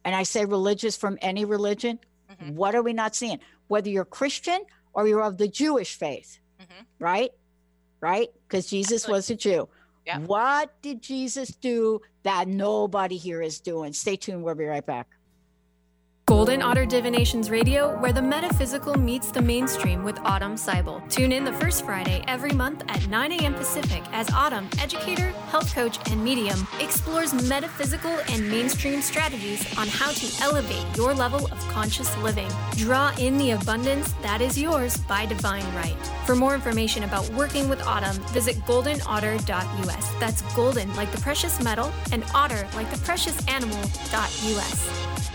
[0.03, 1.99] And I say religious from any religion.
[2.29, 2.53] Mhm.
[2.53, 3.39] What are we not seeing?
[3.67, 6.85] Whether you're Christian or you're of the Jewish faith, Mhm.
[6.99, 7.31] right?
[8.01, 8.29] Right?
[8.47, 9.17] Because Jesus Absolutely.
[9.17, 9.69] was a Jew.
[10.05, 10.19] Yeah.
[10.19, 13.93] What did Jesus do that nobody here is doing?
[13.93, 14.43] Stay tuned.
[14.43, 15.07] We'll be right back.
[16.27, 21.07] Golden Otter Divinations Radio, where the metaphysical meets the mainstream with Autumn Seibel.
[21.07, 23.53] Tune in the first Friday every month at 9 a.m.
[23.53, 30.09] Pacific as Autumn, educator, health coach, and medium, explores metaphysical and mainstream strategies on how
[30.13, 32.49] to elevate your level of conscious living.
[32.75, 35.95] Draw in the abundance that is yours by divine right.
[36.25, 40.15] For more information about working with Autumn, visit goldenotter.us.
[40.19, 45.34] That's golden like the precious metal and otter like the precious animal.us.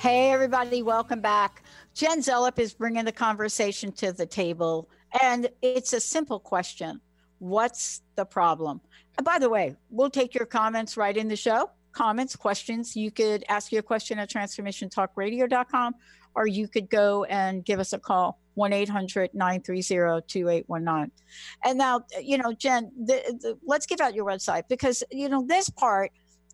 [0.00, 1.62] Hey, everybody, welcome back.
[1.92, 4.88] Jen Zellup is bringing the conversation to the table,
[5.20, 7.02] and it's a simple question
[7.38, 8.80] What's the problem?
[9.18, 11.70] And by the way, we'll take your comments right in the show.
[11.92, 12.96] Comments, questions.
[12.96, 15.94] You could ask your question at transformationtalkradio.com,
[16.34, 21.12] or you could go and give us a call 1 800 930 2819.
[21.66, 25.44] And now, you know, Jen, the, the, let's give out your website because, you know,
[25.46, 26.10] this part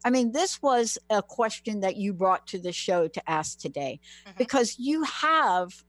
[0.06, 3.98] I mean, this was a question that you brought to the show to ask today
[4.24, 4.38] mm-hmm.
[4.38, 5.82] because you have,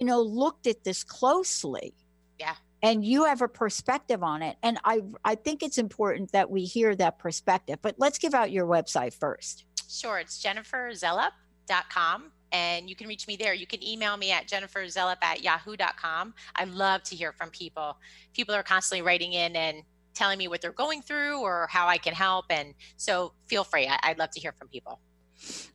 [0.00, 1.94] you know, looked at this closely.
[2.40, 2.56] Yeah.
[2.82, 4.56] And you have a perspective on it.
[4.64, 7.78] And I I think it's important that we hear that perspective.
[7.80, 9.64] But let's give out your website first.
[9.88, 10.18] Sure.
[10.18, 13.54] It's jenniferzellup.com and you can reach me there.
[13.54, 16.34] You can email me at jenniferzellup at yahoo.com.
[16.56, 17.96] I love to hear from people.
[18.34, 21.98] People are constantly writing in and telling me what they're going through or how I
[21.98, 22.46] can help.
[22.50, 23.88] And so feel free.
[23.88, 25.00] I, would love to hear from people.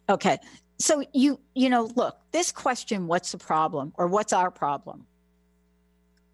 [0.10, 0.38] Okay.
[0.80, 5.06] So you, you know, look, this question, what's the problem or what's our problem?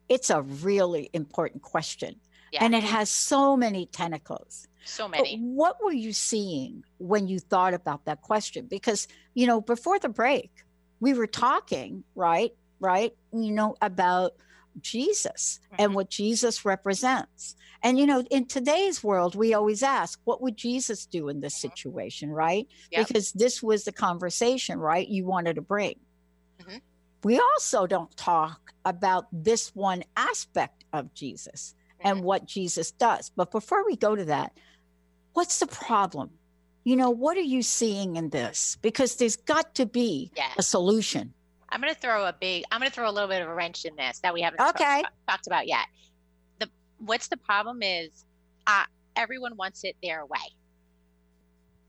[0.09, 2.15] It's a really important question.
[2.51, 2.63] Yeah.
[2.63, 4.67] And it has so many tentacles.
[4.85, 5.37] So many.
[5.37, 8.67] But what were you seeing when you thought about that question?
[8.67, 10.51] Because, you know, before the break,
[10.99, 12.53] we were talking, right?
[12.79, 13.15] Right?
[13.31, 14.33] You know, about
[14.81, 15.75] Jesus mm-hmm.
[15.79, 17.55] and what Jesus represents.
[17.81, 21.55] And, you know, in today's world, we always ask, what would Jesus do in this
[21.55, 21.69] mm-hmm.
[21.69, 22.67] situation, right?
[22.91, 23.07] Yep.
[23.07, 25.07] Because this was the conversation, right?
[25.07, 25.95] You wanted to bring.
[26.61, 26.77] Mm-hmm.
[27.23, 32.07] We also don't talk about this one aspect of Jesus mm-hmm.
[32.07, 33.31] and what Jesus does.
[33.35, 34.57] But before we go to that,
[35.33, 36.29] what's the problem?
[36.85, 38.77] You know, what are you seeing in this?
[38.81, 41.33] Because there's got to be a solution.
[41.73, 43.53] I'm going to throw a big, I'm going to throw a little bit of a
[43.53, 45.01] wrench in this that we haven't okay.
[45.01, 45.87] talk, talked about yet.
[46.59, 48.25] The what's the problem is,
[48.67, 48.83] uh,
[49.15, 50.37] everyone wants it their way.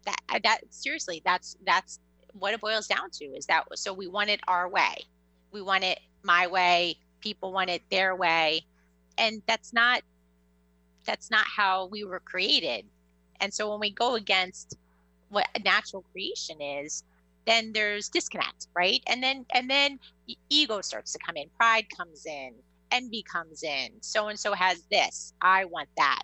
[0.07, 2.01] That uh, that seriously, that's that's
[2.33, 3.27] what it boils down to.
[3.27, 3.93] Is that so?
[3.93, 5.05] We want it our way.
[5.53, 6.97] We want it my way.
[7.21, 8.65] People want it their way,
[9.19, 10.01] and that's not
[11.05, 12.87] that's not how we were created.
[13.41, 14.79] And so when we go against
[15.29, 17.05] what natural creation is,
[17.47, 19.03] then there's disconnect right?
[19.07, 19.99] And then and then
[20.49, 22.55] ego starts to come in pride comes in
[22.91, 26.23] envy comes in so and so has this i want that.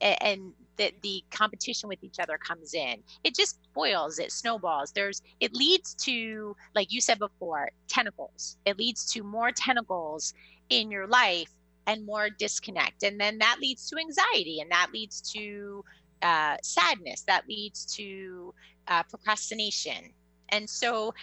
[0.00, 3.02] And the, the competition with each other comes in.
[3.22, 4.92] It just boils it snowballs.
[4.92, 8.56] There's it leads to like you said before tentacles.
[8.64, 10.32] It leads to more tentacles
[10.70, 11.50] in your life
[11.86, 13.02] and more disconnect.
[13.02, 15.84] And then that leads to anxiety and that leads to
[16.22, 17.22] uh, sadness.
[17.26, 18.54] That leads to
[18.88, 20.12] uh, procrastination
[20.50, 21.14] and so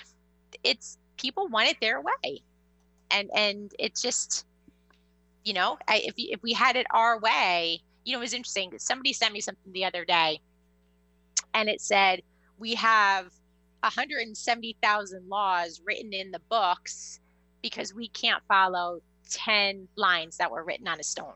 [0.63, 2.41] it's people want it their way.
[3.11, 4.45] And and it's just
[5.43, 8.71] you know I, if, if we had it our way you know it was interesting.
[8.77, 10.39] Somebody sent me something the other day
[11.53, 12.21] and it said
[12.57, 13.25] we have
[13.81, 17.19] 170,000 laws written in the books
[17.61, 21.33] because we can't follow 10 lines that were written on a stone.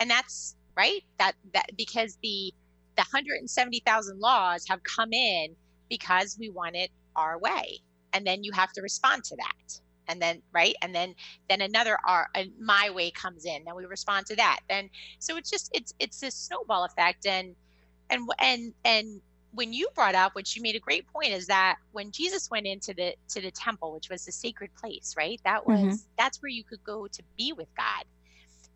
[0.00, 1.02] And that's right?
[1.18, 2.52] That that because the
[2.96, 5.54] the 170,000 laws have come in
[5.88, 7.78] because we want it our way.
[8.12, 9.80] And then you have to respond to that.
[10.08, 10.74] And then, right.
[10.82, 11.14] And then,
[11.48, 13.64] then another our, uh, my way comes in.
[13.64, 14.60] Then we respond to that.
[14.68, 17.26] Then, so it's just, it's, it's this snowball effect.
[17.26, 17.54] And,
[18.10, 19.20] and, and, and
[19.52, 22.66] when you brought up, which you made a great point, is that when Jesus went
[22.66, 25.40] into the, to the temple, which was the sacred place, right?
[25.44, 25.94] That was, mm-hmm.
[26.18, 28.04] that's where you could go to be with God.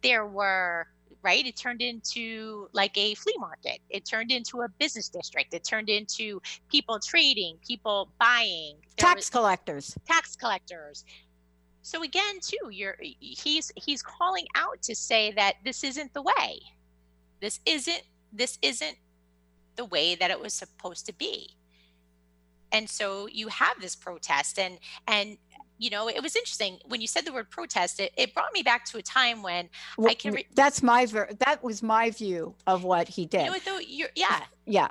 [0.03, 0.87] There were
[1.23, 1.47] right?
[1.47, 3.81] It turned into like a flea market.
[3.91, 5.53] It turned into a business district.
[5.55, 6.41] It turned into
[6.71, 11.05] people trading, people buying, tax collectors, tax collectors.
[11.83, 16.61] So again, too, you're he's he's calling out to say that this isn't the way.
[17.41, 18.97] This isn't this isn't
[19.77, 21.57] the way that it was supposed to be.
[22.71, 25.39] And so you have this protest and and
[25.79, 28.01] you know, it was interesting when you said the word protest.
[28.01, 30.35] It, it brought me back to a time when well, I can.
[30.35, 33.45] Re- that's my ver- that was my view of what he did.
[33.45, 33.79] You know though?
[33.79, 34.89] You're, yeah, yeah.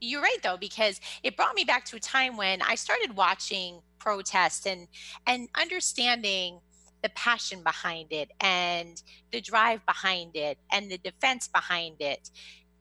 [0.00, 3.80] You're right though, because it brought me back to a time when I started watching
[3.98, 4.86] protest and
[5.26, 6.60] and understanding
[7.02, 12.30] the passion behind it and the drive behind it and the defense behind it,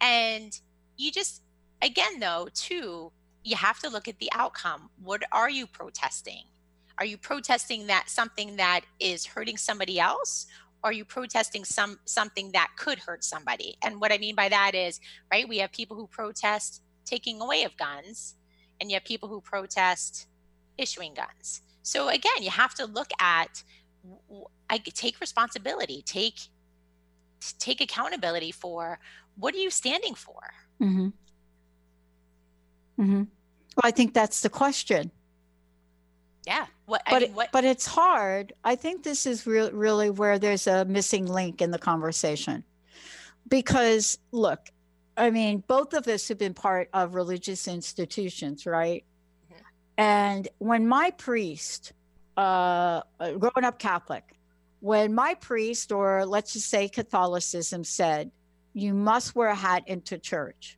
[0.01, 0.59] and
[0.97, 1.41] you just
[1.81, 3.11] again though too
[3.43, 4.89] you have to look at the outcome.
[5.01, 6.43] What are you protesting?
[6.99, 10.47] Are you protesting that something that is hurting somebody else?
[10.83, 13.77] Or are you protesting some something that could hurt somebody?
[13.83, 14.99] And what I mean by that is,
[15.31, 18.35] right, we have people who protest taking away of guns,
[18.79, 20.27] and you have people who protest
[20.77, 21.61] issuing guns.
[21.81, 23.63] So again, you have to look at
[24.69, 26.39] I take responsibility, take
[27.59, 28.99] take accountability for
[29.35, 30.41] what are you standing for?
[30.81, 31.07] Mm-hmm.
[32.99, 33.23] Mm-hmm.
[33.75, 35.11] Well, I think that's the question.
[36.45, 36.65] Yeah.
[36.87, 38.53] What, I but mean, what, but it's hard.
[38.63, 42.63] I think this is re- really where there's a missing link in the conversation,
[43.49, 44.69] because look,
[45.17, 49.03] I mean, both of us have been part of religious institutions, right?
[49.51, 49.63] Mm-hmm.
[49.97, 51.91] And when my priest,
[52.37, 54.23] uh, uh, growing up Catholic,
[54.79, 58.31] when my priest, or let's just say Catholicism, said,
[58.73, 60.77] "You must wear a hat into church,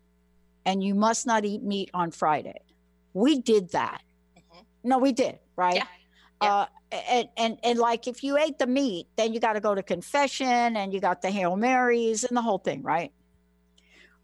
[0.66, 2.62] and you must not eat meat on Friday,"
[3.14, 4.02] we did that.
[4.84, 5.84] No, we did, right?
[6.42, 9.76] Uh, and, and and like if you ate the meat, then you got to go
[9.76, 13.12] to confession and you got the Hail Marys and the whole thing, right?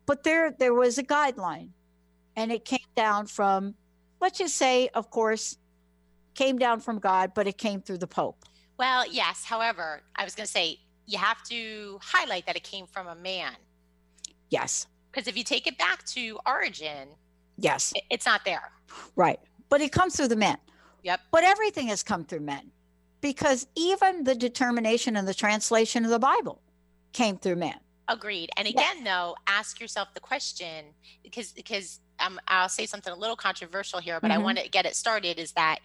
[0.05, 1.69] But there there was a guideline,
[2.35, 3.75] and it came down from,
[4.21, 5.57] let's just say, of course,
[6.35, 8.43] came down from God, but it came through the Pope.
[8.77, 9.43] well, yes.
[9.45, 13.15] However, I was going to say you have to highlight that it came from a
[13.15, 13.53] man.
[14.49, 17.09] Yes, Because if you take it back to origin,
[17.57, 18.71] yes, it, it's not there.
[19.15, 19.39] right.
[19.69, 20.57] But it comes through the men.
[21.05, 21.21] Yep.
[21.31, 22.71] But everything has come through men,
[23.21, 26.61] because even the determination and the translation of the Bible
[27.13, 27.79] came through men.
[28.07, 28.49] Agreed.
[28.57, 30.85] And again, though, ask yourself the question
[31.23, 34.43] because because um, I'll say something a little controversial here, but I Mhm.
[34.43, 35.39] want to get it started.
[35.39, 35.79] Is that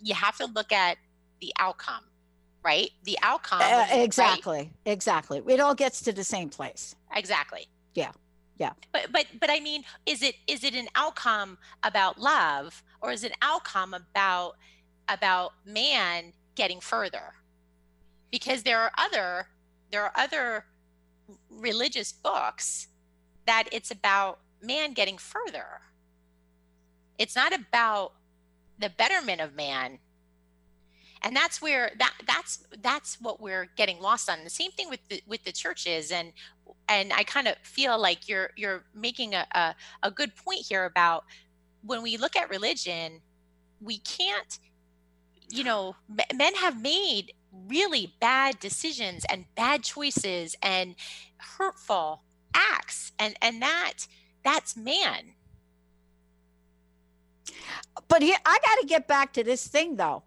[0.00, 0.96] you have to look at
[1.40, 2.04] the outcome,
[2.64, 2.90] right?
[3.04, 3.62] The outcome.
[3.62, 4.02] Uh, right?
[4.02, 5.42] exactly, exactly.
[5.46, 6.94] It all gets to the same place.
[7.14, 7.66] Exactly.
[7.94, 8.12] Yeah,
[8.58, 8.72] yeah.
[8.92, 13.24] But but but I mean, is it is it an outcome about love or is
[13.24, 14.56] it an outcome about
[15.08, 17.34] about man getting further?
[18.30, 19.46] Because there are other
[19.90, 20.66] there are other
[21.50, 22.88] religious books
[23.46, 25.80] that it's about man getting further.
[27.18, 28.12] It's not about
[28.78, 29.98] the betterment of man.
[31.24, 34.42] And that's where that that's that's what we're getting lost on.
[34.42, 36.32] The same thing with the with the churches and
[36.92, 40.84] and I kind of feel like you're you're making a, a, a good point here
[40.84, 41.24] about
[41.82, 43.20] when we look at religion,
[43.80, 44.58] we can't,
[45.50, 45.96] you know,
[46.34, 47.32] men have made
[47.66, 50.94] really bad decisions and bad choices and
[51.38, 52.22] hurtful
[52.54, 54.06] acts, and and that
[54.44, 55.34] that's man.
[58.08, 60.24] But here, I got to get back to this thing though.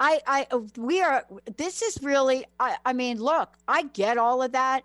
[0.00, 0.46] I, I,
[0.76, 1.24] we are.
[1.56, 2.44] This is really.
[2.58, 4.84] I, I mean, look, I get all of that,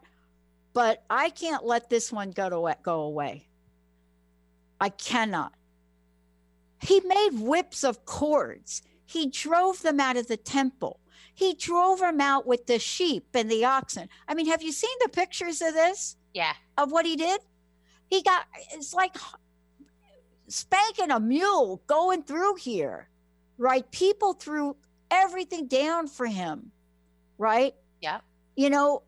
[0.73, 3.47] but I can't let this one go to go away.
[4.79, 5.53] I cannot.
[6.81, 8.81] He made whips of cords.
[9.05, 10.99] He drove them out of the temple.
[11.33, 14.09] He drove them out with the sheep and the oxen.
[14.27, 16.15] I mean, have you seen the pictures of this?
[16.33, 16.53] Yeah.
[16.77, 17.41] Of what he did?
[18.07, 18.45] He got.
[18.73, 19.15] It's like
[20.47, 23.09] spanking a mule going through here,
[23.57, 23.89] right?
[23.91, 24.75] People threw
[25.11, 26.71] everything down for him,
[27.37, 27.73] right?
[28.01, 28.19] Yeah.
[28.55, 29.03] You know,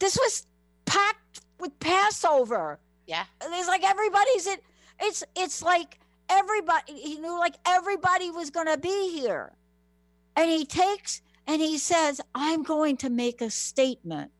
[0.00, 0.46] this was
[0.86, 2.80] packed with Passover.
[3.06, 3.24] Yeah.
[3.42, 4.58] It's like everybody's in.
[5.00, 5.98] It's it's like
[6.28, 6.94] everybody.
[6.94, 9.52] He knew like everybody was going to be here,
[10.36, 14.32] and he takes and he says, "I'm going to make a statement."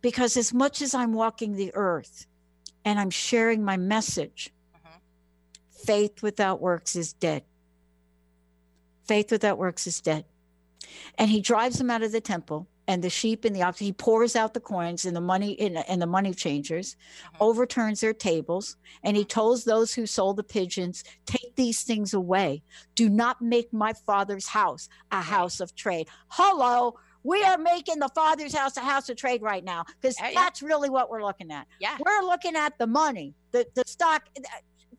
[0.00, 2.26] Because as much as I'm walking the earth
[2.84, 4.98] and I'm sharing my message, mm-hmm.
[5.86, 7.42] faith without works is dead.
[9.06, 10.26] Faith without works is dead.
[11.16, 13.86] And he drives them out of the temple and the sheep and the oxen.
[13.86, 17.36] He pours out the coins and the money and, and the money changers, mm-hmm.
[17.42, 19.28] overturns their tables, and he mm-hmm.
[19.28, 22.62] tells those who sold the pigeons, take these things away.
[22.94, 26.08] Do not make my father's house a house of trade.
[26.28, 26.94] Hello.
[27.22, 30.90] We are making the father's house a house of trade right now because that's really
[30.90, 31.66] what we're looking at.
[31.80, 31.96] Yeah.
[32.04, 34.28] We're looking at the money, the, the stock.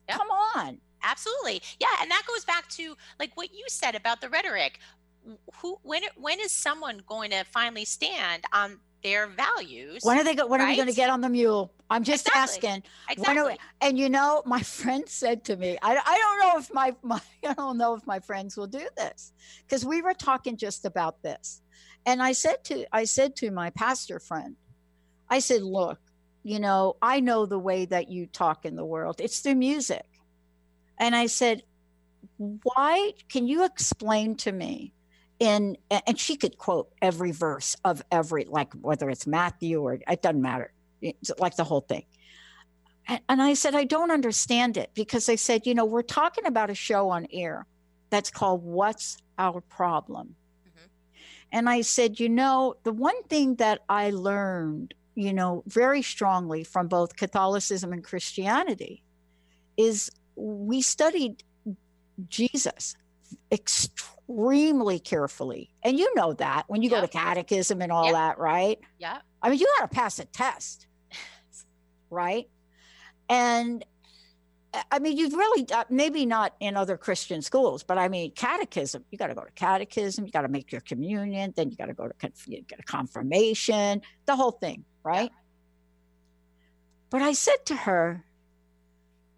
[0.08, 0.78] Come on.
[1.04, 1.62] Absolutely.
[1.78, 4.80] Yeah, and that goes back to like what you said about the rhetoric.
[5.60, 10.00] Who when when is someone going to finally stand on their values?
[10.02, 11.72] When are they go, when are we going to get on the mule?
[11.88, 12.68] I'm just Exactly.
[12.68, 12.70] asking.
[12.72, 13.58] Are we- Exactly.
[13.80, 17.20] and you know, my friend said to me, I, I don't know if my, my
[17.46, 19.32] I don't know if my friends will do this
[19.66, 21.62] because we were talking just about this.
[22.04, 24.56] And I said to I said to my pastor friend,
[25.28, 25.98] I said, look,
[26.42, 29.20] you know, I know the way that you talk in the world.
[29.20, 30.06] It's through music.
[30.98, 31.62] And I said,
[32.38, 34.92] why can you explain to me
[35.38, 40.22] in and she could quote every verse of every like whether it's Matthew or it
[40.22, 40.72] doesn't matter.
[41.02, 42.04] Eh, it's like the whole thing.
[43.28, 46.70] And, I said, I don't understand it because they said, you know, we're talking about
[46.70, 47.64] a show on air
[48.10, 50.34] that's called What's Our Problem?
[50.66, 50.86] Mm-hmm.
[51.52, 56.64] And I said, you know, the one thing that I learned, you know, very strongly
[56.64, 59.04] from both Catholicism and Christianity
[59.76, 61.44] is we studied
[62.28, 62.96] Jesus
[63.52, 64.15] extremely
[64.98, 65.70] carefully.
[65.82, 68.78] And you know that when you go to catechism and all that, right?
[68.98, 69.18] Yeah.
[69.42, 70.86] I mean, you got to pass a test,
[72.10, 72.48] right?
[73.28, 73.84] And
[74.90, 79.04] I mean, you've really, uh, maybe not in other Christian schools, but I mean, catechism,
[79.10, 81.86] you got to go to catechism, you got to make your communion, then you got
[81.86, 85.30] to go to you get a confirmation, the whole thing, right?
[85.32, 85.38] Yeah.
[87.10, 88.24] But I said to her,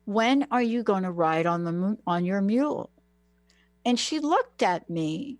[0.07, 2.91] when are you going to ride on the on your mule?
[3.89, 5.39] And she looked at me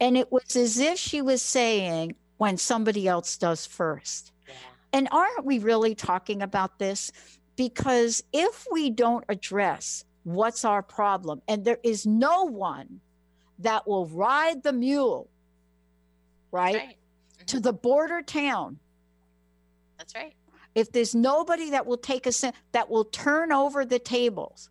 [0.00, 4.32] and it was as if she was saying, when somebody else does first.
[4.48, 4.54] Yeah.
[4.92, 7.12] And aren't we really talking about this?
[7.54, 13.00] Because if we don't address what's our problem, and there is no one
[13.60, 15.28] that will ride the mule,
[16.50, 16.88] right, right.
[16.88, 17.44] Mm-hmm.
[17.46, 18.76] to the border town.
[19.98, 20.34] That's right.
[20.74, 24.68] If there's nobody that will take us in, that will turn over the tables.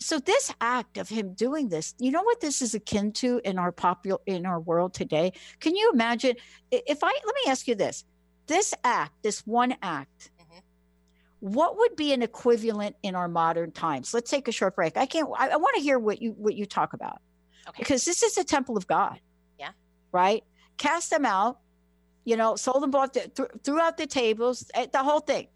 [0.00, 3.58] So this act of him doing this, you know what this is akin to in
[3.58, 5.32] our popular in our world today?
[5.60, 6.36] Can you imagine
[6.70, 8.04] if I let me ask you this.
[8.46, 10.30] This act, this one act,
[11.40, 15.06] what would be an equivalent in our modern times let's take a short break i
[15.06, 17.20] can't i, I want to hear what you what you talk about
[17.68, 17.76] okay.
[17.78, 19.20] because this is a temple of god
[19.58, 19.70] yeah
[20.12, 20.42] right
[20.78, 21.60] cast them out
[22.24, 25.46] you know sold and bought the, th- threw out the tables eh, the whole thing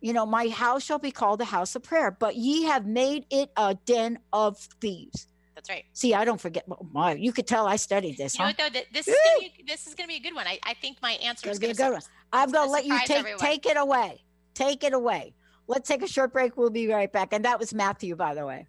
[0.00, 3.24] you know my house shall be called a house of prayer but ye have made
[3.30, 5.26] it a den of thieves
[5.60, 5.84] that's right.
[5.92, 6.64] See, I don't forget.
[6.70, 8.38] Oh my, you could tell I studied this.
[8.38, 8.52] You huh?
[8.58, 10.46] know, though, this is gonna be, this is going to be a good one.
[10.46, 12.02] I, I think my answer is going to be a good one.
[12.32, 14.24] I'm going to uh, let you take take it away.
[14.54, 15.34] Take it away.
[15.66, 16.56] Let's take a short break.
[16.56, 17.34] We'll be right back.
[17.34, 18.68] And that was Matthew, by the way.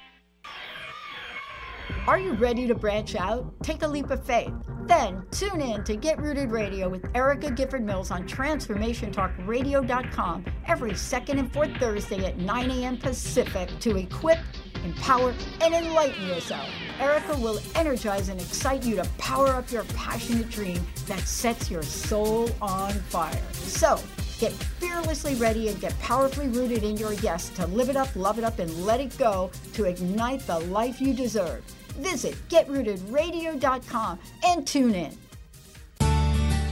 [2.07, 3.53] Are you ready to branch out?
[3.63, 4.51] Take a leap of faith.
[4.83, 11.39] Then tune in to Get Rooted Radio with Erica Gifford Mills on TransformationTalkRadio.com every second
[11.39, 12.97] and fourth Thursday at 9 a.m.
[12.97, 14.39] Pacific to equip,
[14.83, 16.67] empower, and enlighten yourself.
[16.99, 21.83] Erica will energize and excite you to power up your passionate dream that sets your
[21.83, 23.41] soul on fire.
[23.53, 23.97] So,
[24.41, 28.39] Get fearlessly ready and get powerfully rooted in your yes to live it up, love
[28.39, 31.63] it up, and let it go to ignite the life you deserve.
[31.99, 35.15] Visit getrootedradio.com and tune in.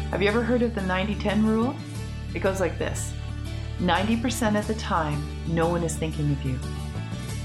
[0.10, 1.76] Have you ever heard of the 90 10 rule?
[2.34, 3.14] It goes like this
[3.80, 6.58] 90% of the time, no one is thinking of you.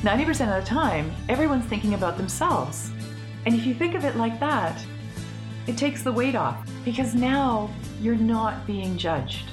[0.01, 2.91] 90% of the time, everyone's thinking about themselves.
[3.45, 4.83] And if you think of it like that,
[5.67, 7.69] it takes the weight off because now
[8.01, 9.51] you're not being judged.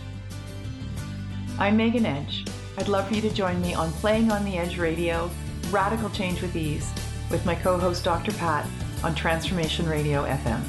[1.62, 2.44] I'm Megan Edge.
[2.80, 5.30] I'd love for you to join me on Playing on the Edge Radio,
[5.70, 6.92] Radical Change with Ease
[7.30, 8.32] with my co host Dr.
[8.32, 8.68] Pat
[9.04, 10.60] on Transformation Radio FM.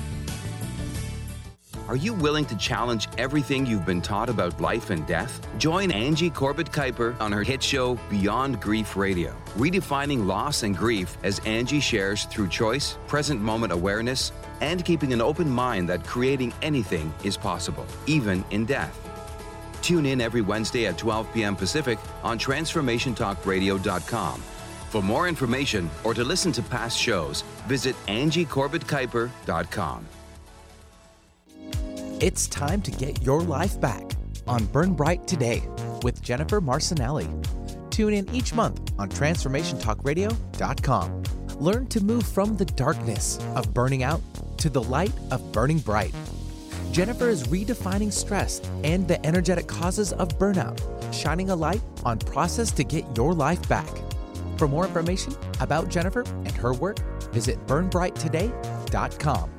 [1.89, 5.41] Are you willing to challenge everything you've been taught about life and death?
[5.57, 11.17] Join Angie Corbett Kuiper on her hit show Beyond Grief Radio, redefining loss and grief
[11.23, 14.31] as Angie shares through choice, present moment awareness,
[14.61, 19.12] and keeping an open mind that creating anything is possible, even in death.
[19.83, 21.57] Tune in every Wednesday at 12 p.m.
[21.57, 24.43] Pacific on TransformationTalkRadio.com
[24.93, 30.07] for more information or to listen to past shows, visit angiecorbettkuiper.com.
[32.21, 34.03] It's time to get your life back
[34.47, 35.63] on Burn Bright Today
[36.03, 37.27] with Jennifer Marcinelli.
[37.91, 41.23] Tune in each month on transformationtalkradio.com.
[41.59, 44.21] Learn to move from the darkness of burning out
[44.59, 46.15] to the light of burning bright.
[46.93, 50.79] Jennifer is redefining stress and the energetic causes of burnout,
[51.13, 53.89] shining a light on process to get your life back.
[54.59, 56.99] For more information about Jennifer and her work,
[57.33, 59.51] visit burnbrighttoday.com.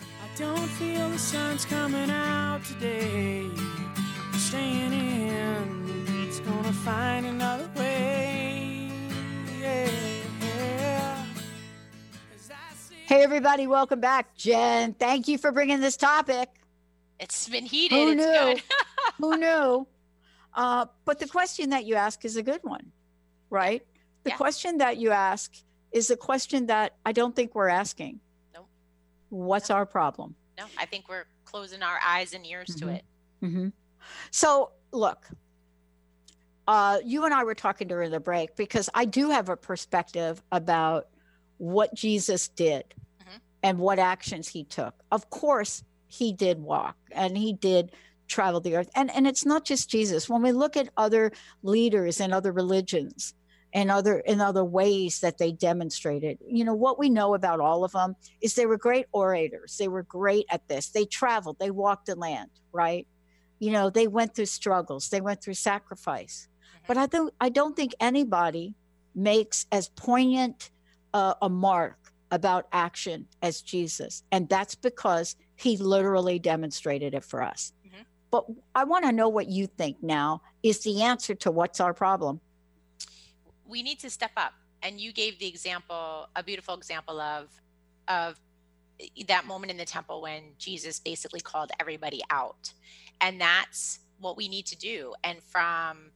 [0.00, 3.48] I don't feel the sun's coming out today.
[4.34, 8.43] Staying in, it's gonna find another way.
[13.06, 14.34] Hey, everybody, welcome back.
[14.34, 16.48] Jen, thank you for bringing this topic.
[17.20, 17.96] It's been heated.
[17.96, 18.56] Who knew?
[19.18, 19.86] Who knew?
[20.54, 22.92] Uh, but the question that you ask is a good one
[23.50, 23.86] right?
[24.24, 24.36] The yeah.
[24.36, 25.54] question that you ask
[25.92, 28.18] is a question that I don't think we're asking.
[28.52, 28.66] Nope.
[29.28, 30.34] What's our problem?
[30.58, 32.88] no i think we're closing our eyes and ears mm-hmm.
[32.88, 33.04] to it
[33.42, 33.68] mm-hmm.
[34.30, 35.28] so look
[36.66, 40.42] uh, you and i were talking during the break because i do have a perspective
[40.52, 41.08] about
[41.64, 42.84] what jesus did
[43.20, 43.38] mm-hmm.
[43.62, 44.94] and what actions he took.
[45.10, 47.92] Of course he did walk and he did
[48.28, 48.90] travel the earth.
[48.94, 50.28] And and it's not just jesus.
[50.28, 53.34] When we look at other leaders and other religions
[53.72, 57.82] and other in other ways that they demonstrated you know what we know about all
[57.82, 59.76] of them is they were great orators.
[59.78, 60.88] They were great at this.
[60.88, 61.58] They traveled.
[61.58, 63.06] They walked the land right?
[63.58, 65.08] You know they went through struggles.
[65.08, 66.48] They went through sacrifice.
[66.48, 66.84] Mm-hmm.
[66.88, 68.74] but i don't i don't think anybody
[69.14, 70.70] makes as poignant
[71.14, 71.96] uh, a mark
[72.30, 74.24] about action as jesus.
[74.32, 77.72] And that's because he literally demonstrated it for us.
[77.86, 78.02] Mm-hmm.
[78.30, 78.44] but
[78.74, 82.40] i want to know what you think now is the answer to what's our problem.
[83.66, 84.52] We need to step up.
[84.82, 87.48] And you gave the example a beautiful example of
[88.08, 88.38] of
[89.28, 92.72] that moment in the temple when jesus basically called everybody out.
[93.20, 95.14] And that's what we need to do.
[95.24, 96.10] And from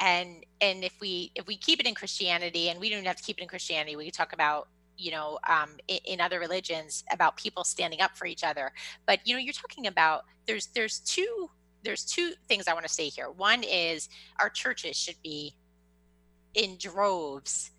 [0.00, 3.22] and and if we if we keep it in christianity and we don't have to
[3.22, 7.04] keep it in christianity we can talk about you know um, in, in, other religions
[7.12, 8.72] about people standing up for each other.
[9.06, 11.50] But you know you're talking about there's there's two
[11.82, 13.30] there's two things i want to say here.
[13.30, 14.08] One is
[14.40, 15.54] our churches should be
[16.54, 17.70] in droves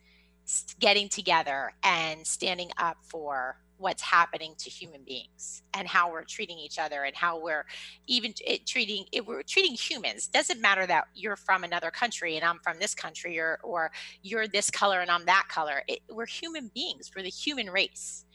[0.80, 6.58] getting together and standing up for what's happening to human beings and how we're treating
[6.58, 7.66] each other and how we're
[8.08, 10.28] even it, treating it, we're treating humans.
[10.28, 14.48] Doesn't matter that you're from another country and i'm from this country or or you're
[14.48, 15.84] this color and i'm that color.
[15.88, 17.12] It, we're human beings.
[17.16, 18.26] We're the human race.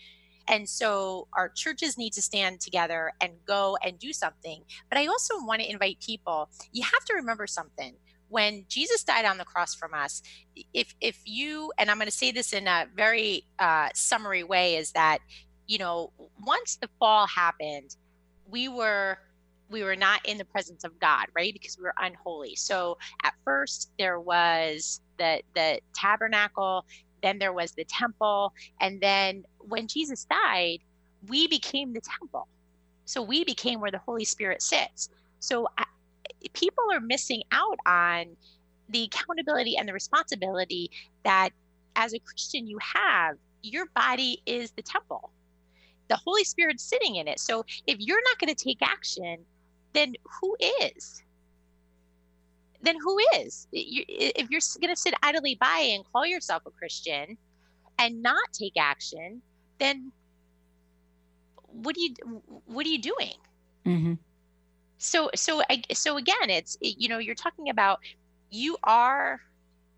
[0.48, 4.62] And so our churches need to stand together and go and do something.
[4.88, 7.94] But i also want to invite people you have to remember something
[8.30, 10.22] when Jesus died on the cross from us,
[10.72, 14.76] if if you and I'm going to say this in a very uh, summary way,
[14.76, 15.18] is that
[15.66, 16.12] you know
[16.44, 17.96] once the fall happened,
[18.48, 19.18] we were
[19.68, 21.52] we were not in the presence of God, right?
[21.52, 22.54] Because we were unholy.
[22.56, 26.86] So at first there was the the tabernacle,
[27.22, 30.78] then there was the temple, and then when Jesus died,
[31.28, 32.46] we became the temple.
[33.06, 35.08] So we became where the Holy Spirit sits.
[35.40, 35.66] So
[36.52, 38.36] people are missing out on
[38.88, 40.90] the accountability and the responsibility
[41.24, 41.50] that
[41.96, 43.36] as a Christian you have.
[43.62, 45.30] Your body is the temple.
[46.08, 47.38] The Holy Spirit's sitting in it.
[47.38, 49.38] So if you're not going to take action,
[49.92, 51.22] then who is?
[52.82, 53.68] Then who is?
[53.72, 57.36] If you're going to sit idly by and call yourself a Christian
[57.98, 59.42] and not take action,
[59.78, 60.10] then
[61.66, 62.14] what are you
[62.66, 63.34] what are you doing?
[63.86, 64.14] Mm-hmm
[65.00, 68.00] so so I, so again it's you know you're talking about
[68.50, 69.40] you are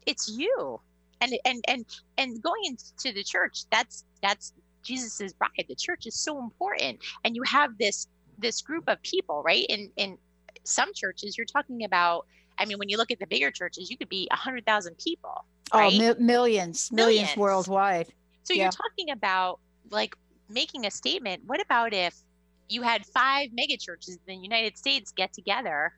[0.07, 0.81] it's you.
[1.21, 1.87] And and and
[2.19, 5.67] and going into the church that's that's jesus's bride.
[5.69, 6.99] The church is so important.
[7.25, 9.67] And you have this this group of people right?
[9.69, 10.19] In in
[10.65, 12.25] some churches you're talking about
[12.59, 14.97] i mean when you look at the bigger churches you could be a hundred thousand
[14.97, 15.93] people oh, right?
[15.95, 17.37] oh mi- millions, millions millions.
[17.37, 18.07] worldwide.
[18.45, 18.65] So yeah.
[18.65, 19.59] you're talking about
[19.91, 20.15] like
[20.49, 21.43] making a statement.
[21.47, 22.15] What about if
[22.73, 25.93] you had five megachurches in the United States get together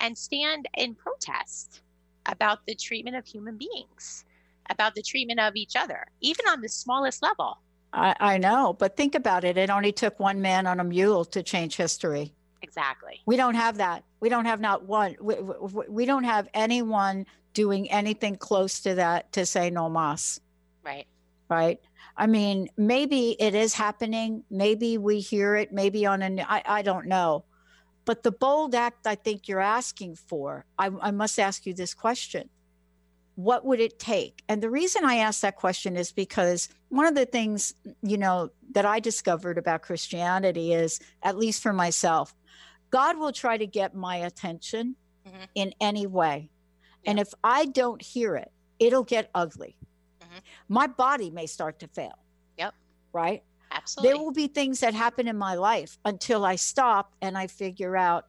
[0.00, 1.80] and stand in protest
[2.26, 4.24] about the treatment of human beings,
[4.70, 7.58] about the treatment of each other, even on the smallest level.
[7.92, 9.56] I, I know, but think about it.
[9.56, 12.34] It only took one man on a mule to change history.
[12.60, 13.20] Exactly.
[13.24, 14.04] We don't have that.
[14.20, 15.16] We don't have not one.
[15.20, 17.24] We, we, we don't have anyone
[17.54, 20.40] doing anything close to that to say no mas.
[20.84, 21.06] Right.
[21.48, 21.80] Right.
[22.18, 24.42] I mean, maybe it is happening.
[24.50, 27.44] Maybe we hear it, maybe on a, I, I don't know.
[28.04, 31.94] But the bold act I think you're asking for, I, I must ask you this
[31.94, 32.48] question.
[33.36, 34.42] What would it take?
[34.48, 38.50] And the reason I ask that question is because one of the things, you know,
[38.72, 42.34] that I discovered about Christianity is, at least for myself,
[42.90, 45.44] God will try to get my attention mm-hmm.
[45.54, 46.50] in any way.
[47.04, 47.10] Yeah.
[47.10, 48.50] And if I don't hear it,
[48.80, 49.76] it'll get ugly
[50.28, 50.38] Mm-hmm.
[50.68, 52.18] my body may start to fail.
[52.58, 52.74] Yep.
[53.12, 53.42] Right?
[53.70, 54.10] Absolutely.
[54.10, 57.96] There will be things that happen in my life until I stop and I figure
[57.96, 58.26] out,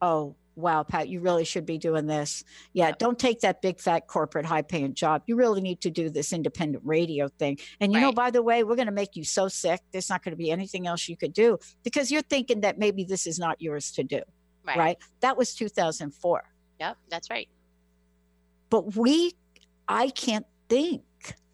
[0.00, 2.44] oh, wow, Pat, you really should be doing this.
[2.72, 2.98] Yeah, yep.
[2.98, 5.22] don't take that big fat corporate high paying job.
[5.26, 7.58] You really need to do this independent radio thing.
[7.80, 8.04] And you right.
[8.04, 9.80] know, by the way, we're going to make you so sick.
[9.92, 13.04] There's not going to be anything else you could do because you're thinking that maybe
[13.04, 14.20] this is not yours to do.
[14.66, 14.76] Right.
[14.76, 14.98] right?
[15.20, 16.44] That was 2004.
[16.80, 17.48] Yep, that's right.
[18.68, 19.34] But we,
[19.88, 21.02] I can't think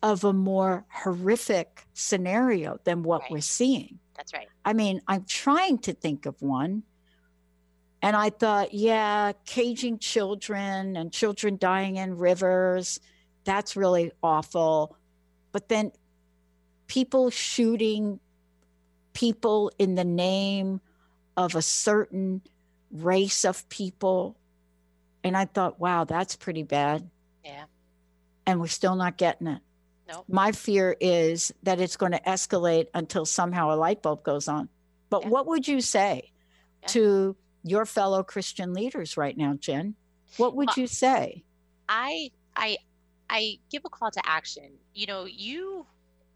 [0.06, 3.30] of a more horrific scenario than what right.
[3.32, 3.98] we're seeing.
[4.16, 4.46] That's right.
[4.64, 6.84] I mean, I'm trying to think of one.
[8.02, 13.00] And I thought, yeah, caging children and children dying in rivers,
[13.42, 14.96] that's really awful.
[15.50, 15.90] But then
[16.86, 18.20] people shooting
[19.12, 20.80] people in the name
[21.36, 22.42] of a certain
[22.92, 24.36] race of people.
[25.24, 27.10] And I thought, wow, that's pretty bad.
[27.44, 27.64] Yeah.
[28.46, 29.62] And we're still not getting it.
[30.08, 30.24] Nope.
[30.28, 34.68] My fear is that it's going to escalate until somehow a light bulb goes on.
[35.10, 36.32] But what would you say
[36.88, 39.94] to your fellow Christian leaders right now, Jen?
[40.36, 41.44] What would Well, you say?
[41.88, 42.76] I I
[43.28, 44.70] I give a call to action.
[44.94, 45.86] You know, you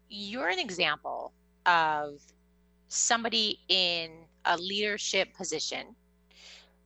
[0.09, 1.31] you're an example
[1.65, 2.21] of
[2.87, 4.11] somebody in
[4.45, 5.95] a leadership position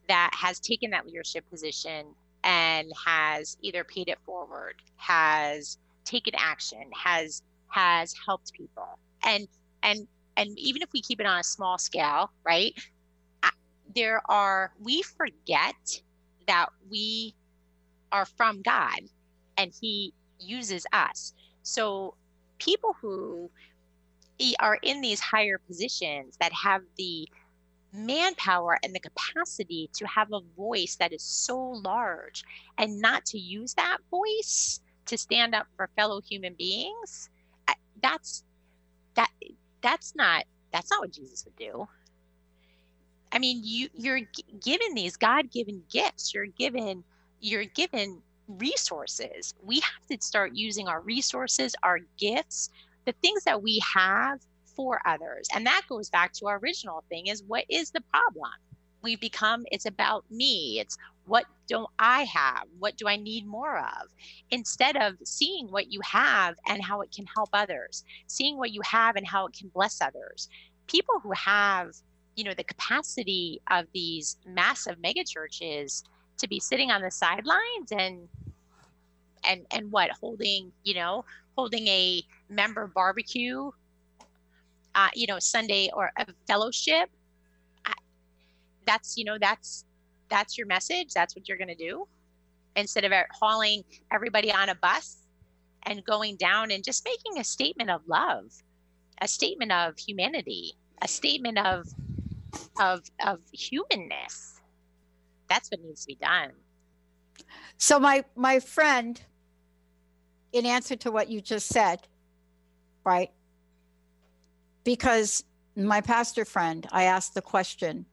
[0.08, 2.06] that has taken that leadership position
[2.44, 8.98] and has either paid it forward, has taken action, has has helped people.
[9.22, 9.48] And
[9.82, 12.72] and and even if we keep it on a small scale, right?
[13.94, 15.74] There are we forget
[16.46, 17.34] that we
[18.12, 19.00] are from God
[19.56, 21.32] and he uses us.
[21.62, 22.14] So
[22.58, 23.50] people who
[24.60, 27.28] are in these higher positions that have the
[27.92, 32.44] manpower and the capacity to have a voice that is so large
[32.76, 37.30] and not to use that voice to stand up for fellow human beings
[38.02, 38.44] that's
[39.14, 39.30] that
[39.82, 41.88] that's not that's not what Jesus would do
[43.32, 44.20] I mean, you you're
[44.64, 46.32] given these God-given gifts.
[46.32, 47.04] You're given
[47.40, 49.52] you're given resources.
[49.62, 52.70] We have to start using our resources, our gifts,
[53.04, 55.48] the things that we have for others.
[55.54, 58.52] And that goes back to our original thing is what is the problem?
[59.02, 60.78] We become it's about me.
[60.80, 62.64] It's what don't I have?
[62.78, 64.08] What do I need more of?
[64.50, 68.80] Instead of seeing what you have and how it can help others, seeing what you
[68.82, 70.48] have and how it can bless others.
[70.86, 71.94] People who have
[72.36, 76.04] you know the capacity of these massive mega churches
[76.38, 78.28] to be sitting on the sidelines and
[79.48, 81.24] and and what holding you know
[81.56, 83.70] holding a member barbecue
[84.94, 87.08] uh, you know sunday or a fellowship
[88.86, 89.84] that's you know that's
[90.28, 91.12] that's your message.
[91.12, 92.06] That's what you're going to do.
[92.74, 95.18] Instead of hauling everybody on a bus
[95.84, 98.44] and going down and just making a statement of love
[99.22, 101.86] a statement of humanity a statement of
[102.80, 104.60] of of humanness.
[105.48, 106.52] That's what needs to be done.
[107.76, 109.20] So my my friend,
[110.52, 112.06] in answer to what you just said,
[113.04, 113.30] right?
[114.84, 115.44] Because
[115.76, 118.06] my pastor friend, I asked the question,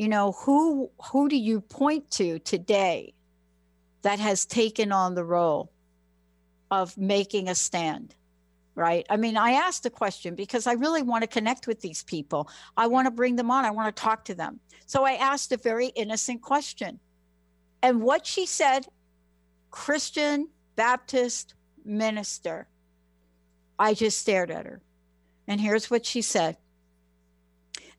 [0.00, 3.12] you know, who who do you point to today
[4.00, 5.70] that has taken on the role
[6.70, 8.14] of making a stand?
[8.74, 9.04] Right.
[9.10, 12.48] I mean, I asked the question because I really want to connect with these people.
[12.78, 13.66] I want to bring them on.
[13.66, 14.58] I want to talk to them.
[14.86, 16.98] So I asked a very innocent question.
[17.82, 18.86] And what she said,
[19.70, 21.52] Christian Baptist
[21.84, 22.68] minister,
[23.78, 24.80] I just stared at her.
[25.46, 26.56] And here's what she said.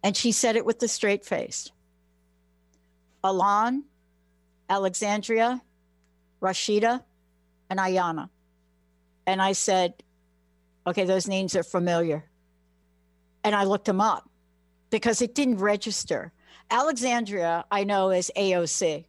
[0.04, 1.70] And she said it with a straight face
[3.24, 3.84] Ilhan,
[4.70, 5.62] Alexandria,
[6.42, 7.04] Rashida,
[7.70, 8.30] and Ayanna.
[9.28, 9.94] And I said,
[10.88, 12.26] okay, those names are familiar.
[13.44, 14.30] And I looked them up
[14.90, 16.32] because it didn't register.
[16.70, 19.06] Alexandria, I know is AOC.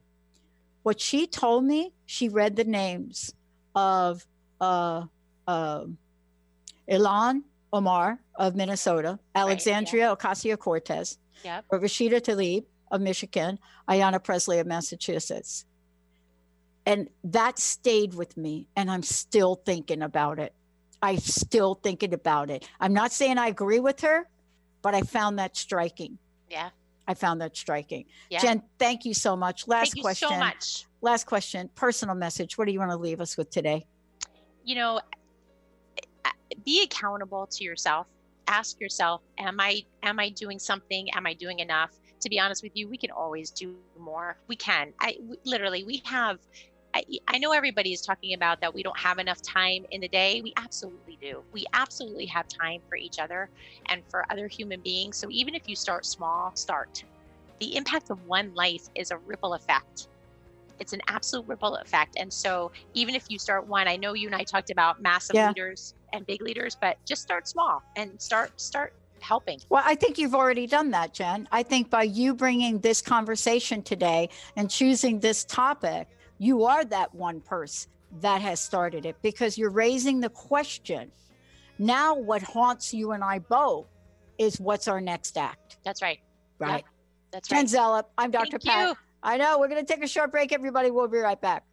[0.82, 3.34] What she told me, she read the names
[3.74, 4.26] of
[4.60, 5.04] uh,
[5.46, 5.84] uh,
[6.90, 7.42] Ilhan
[7.72, 11.64] Omar of Minnesota, Alexandria Ocasio Cortez, Yep.
[11.72, 15.64] Rashida Tlaib of Michigan, Ayanna Pressley of Massachusetts.
[16.86, 20.53] And that stayed with me, and I'm still thinking about it.
[21.03, 22.68] I'm still thinking about it.
[22.78, 24.28] I'm not saying I agree with her,
[24.82, 26.18] but I found that striking.
[26.49, 26.70] yeah
[27.09, 28.05] I found that striking.
[28.30, 28.38] Yeah.
[28.38, 29.66] Jen, thank you so much.
[29.66, 30.28] Last Thank you question.
[30.28, 30.86] so much.
[31.01, 31.68] Last question.
[31.74, 32.57] Personal message.
[32.57, 33.86] What do you want to leave us with today?
[34.64, 35.01] you know
[36.64, 38.07] be accountable to yourself
[38.49, 41.90] ask yourself am i am i doing something am i doing enough
[42.23, 44.39] to be honest with you we can always do more.
[44.49, 44.93] We can.
[45.01, 46.39] I w- literally we have
[46.95, 50.09] I, I know everybody is talking about that we don't have enough time in the
[50.09, 50.41] day.
[50.43, 51.45] We absolutely do.
[51.53, 53.51] We absolutely have time for each other
[53.89, 55.18] and for other human beings.
[55.18, 57.05] So even if you start small start.
[57.61, 60.09] The impact of one life is a ripple effect.
[60.79, 62.16] It's an absolute ripple effect.
[62.18, 65.39] And so even if you start one, I know you and I talked about massive
[65.39, 65.55] Yeah.
[65.55, 69.61] leaders and big leaders, but just start small and start start helping.
[69.68, 71.49] Well, I think you've already done that, Jen.
[71.53, 76.09] I think by you bringing this conversation today and choosing this topic,
[76.39, 81.11] you are that one person that has started it because you're raising the question.
[81.79, 83.87] Now, what haunts you and I both
[84.39, 86.20] is what's our next act, That's right.
[86.59, 86.85] right?
[87.33, 87.66] That's right.
[87.66, 87.66] Jen.
[87.66, 88.59] Zellup, I'm Dr.
[88.59, 88.89] Thank Pat.
[88.89, 88.95] you.
[89.23, 90.91] I know we're going to take a short break, everybody.
[90.91, 91.64] We'll be right back.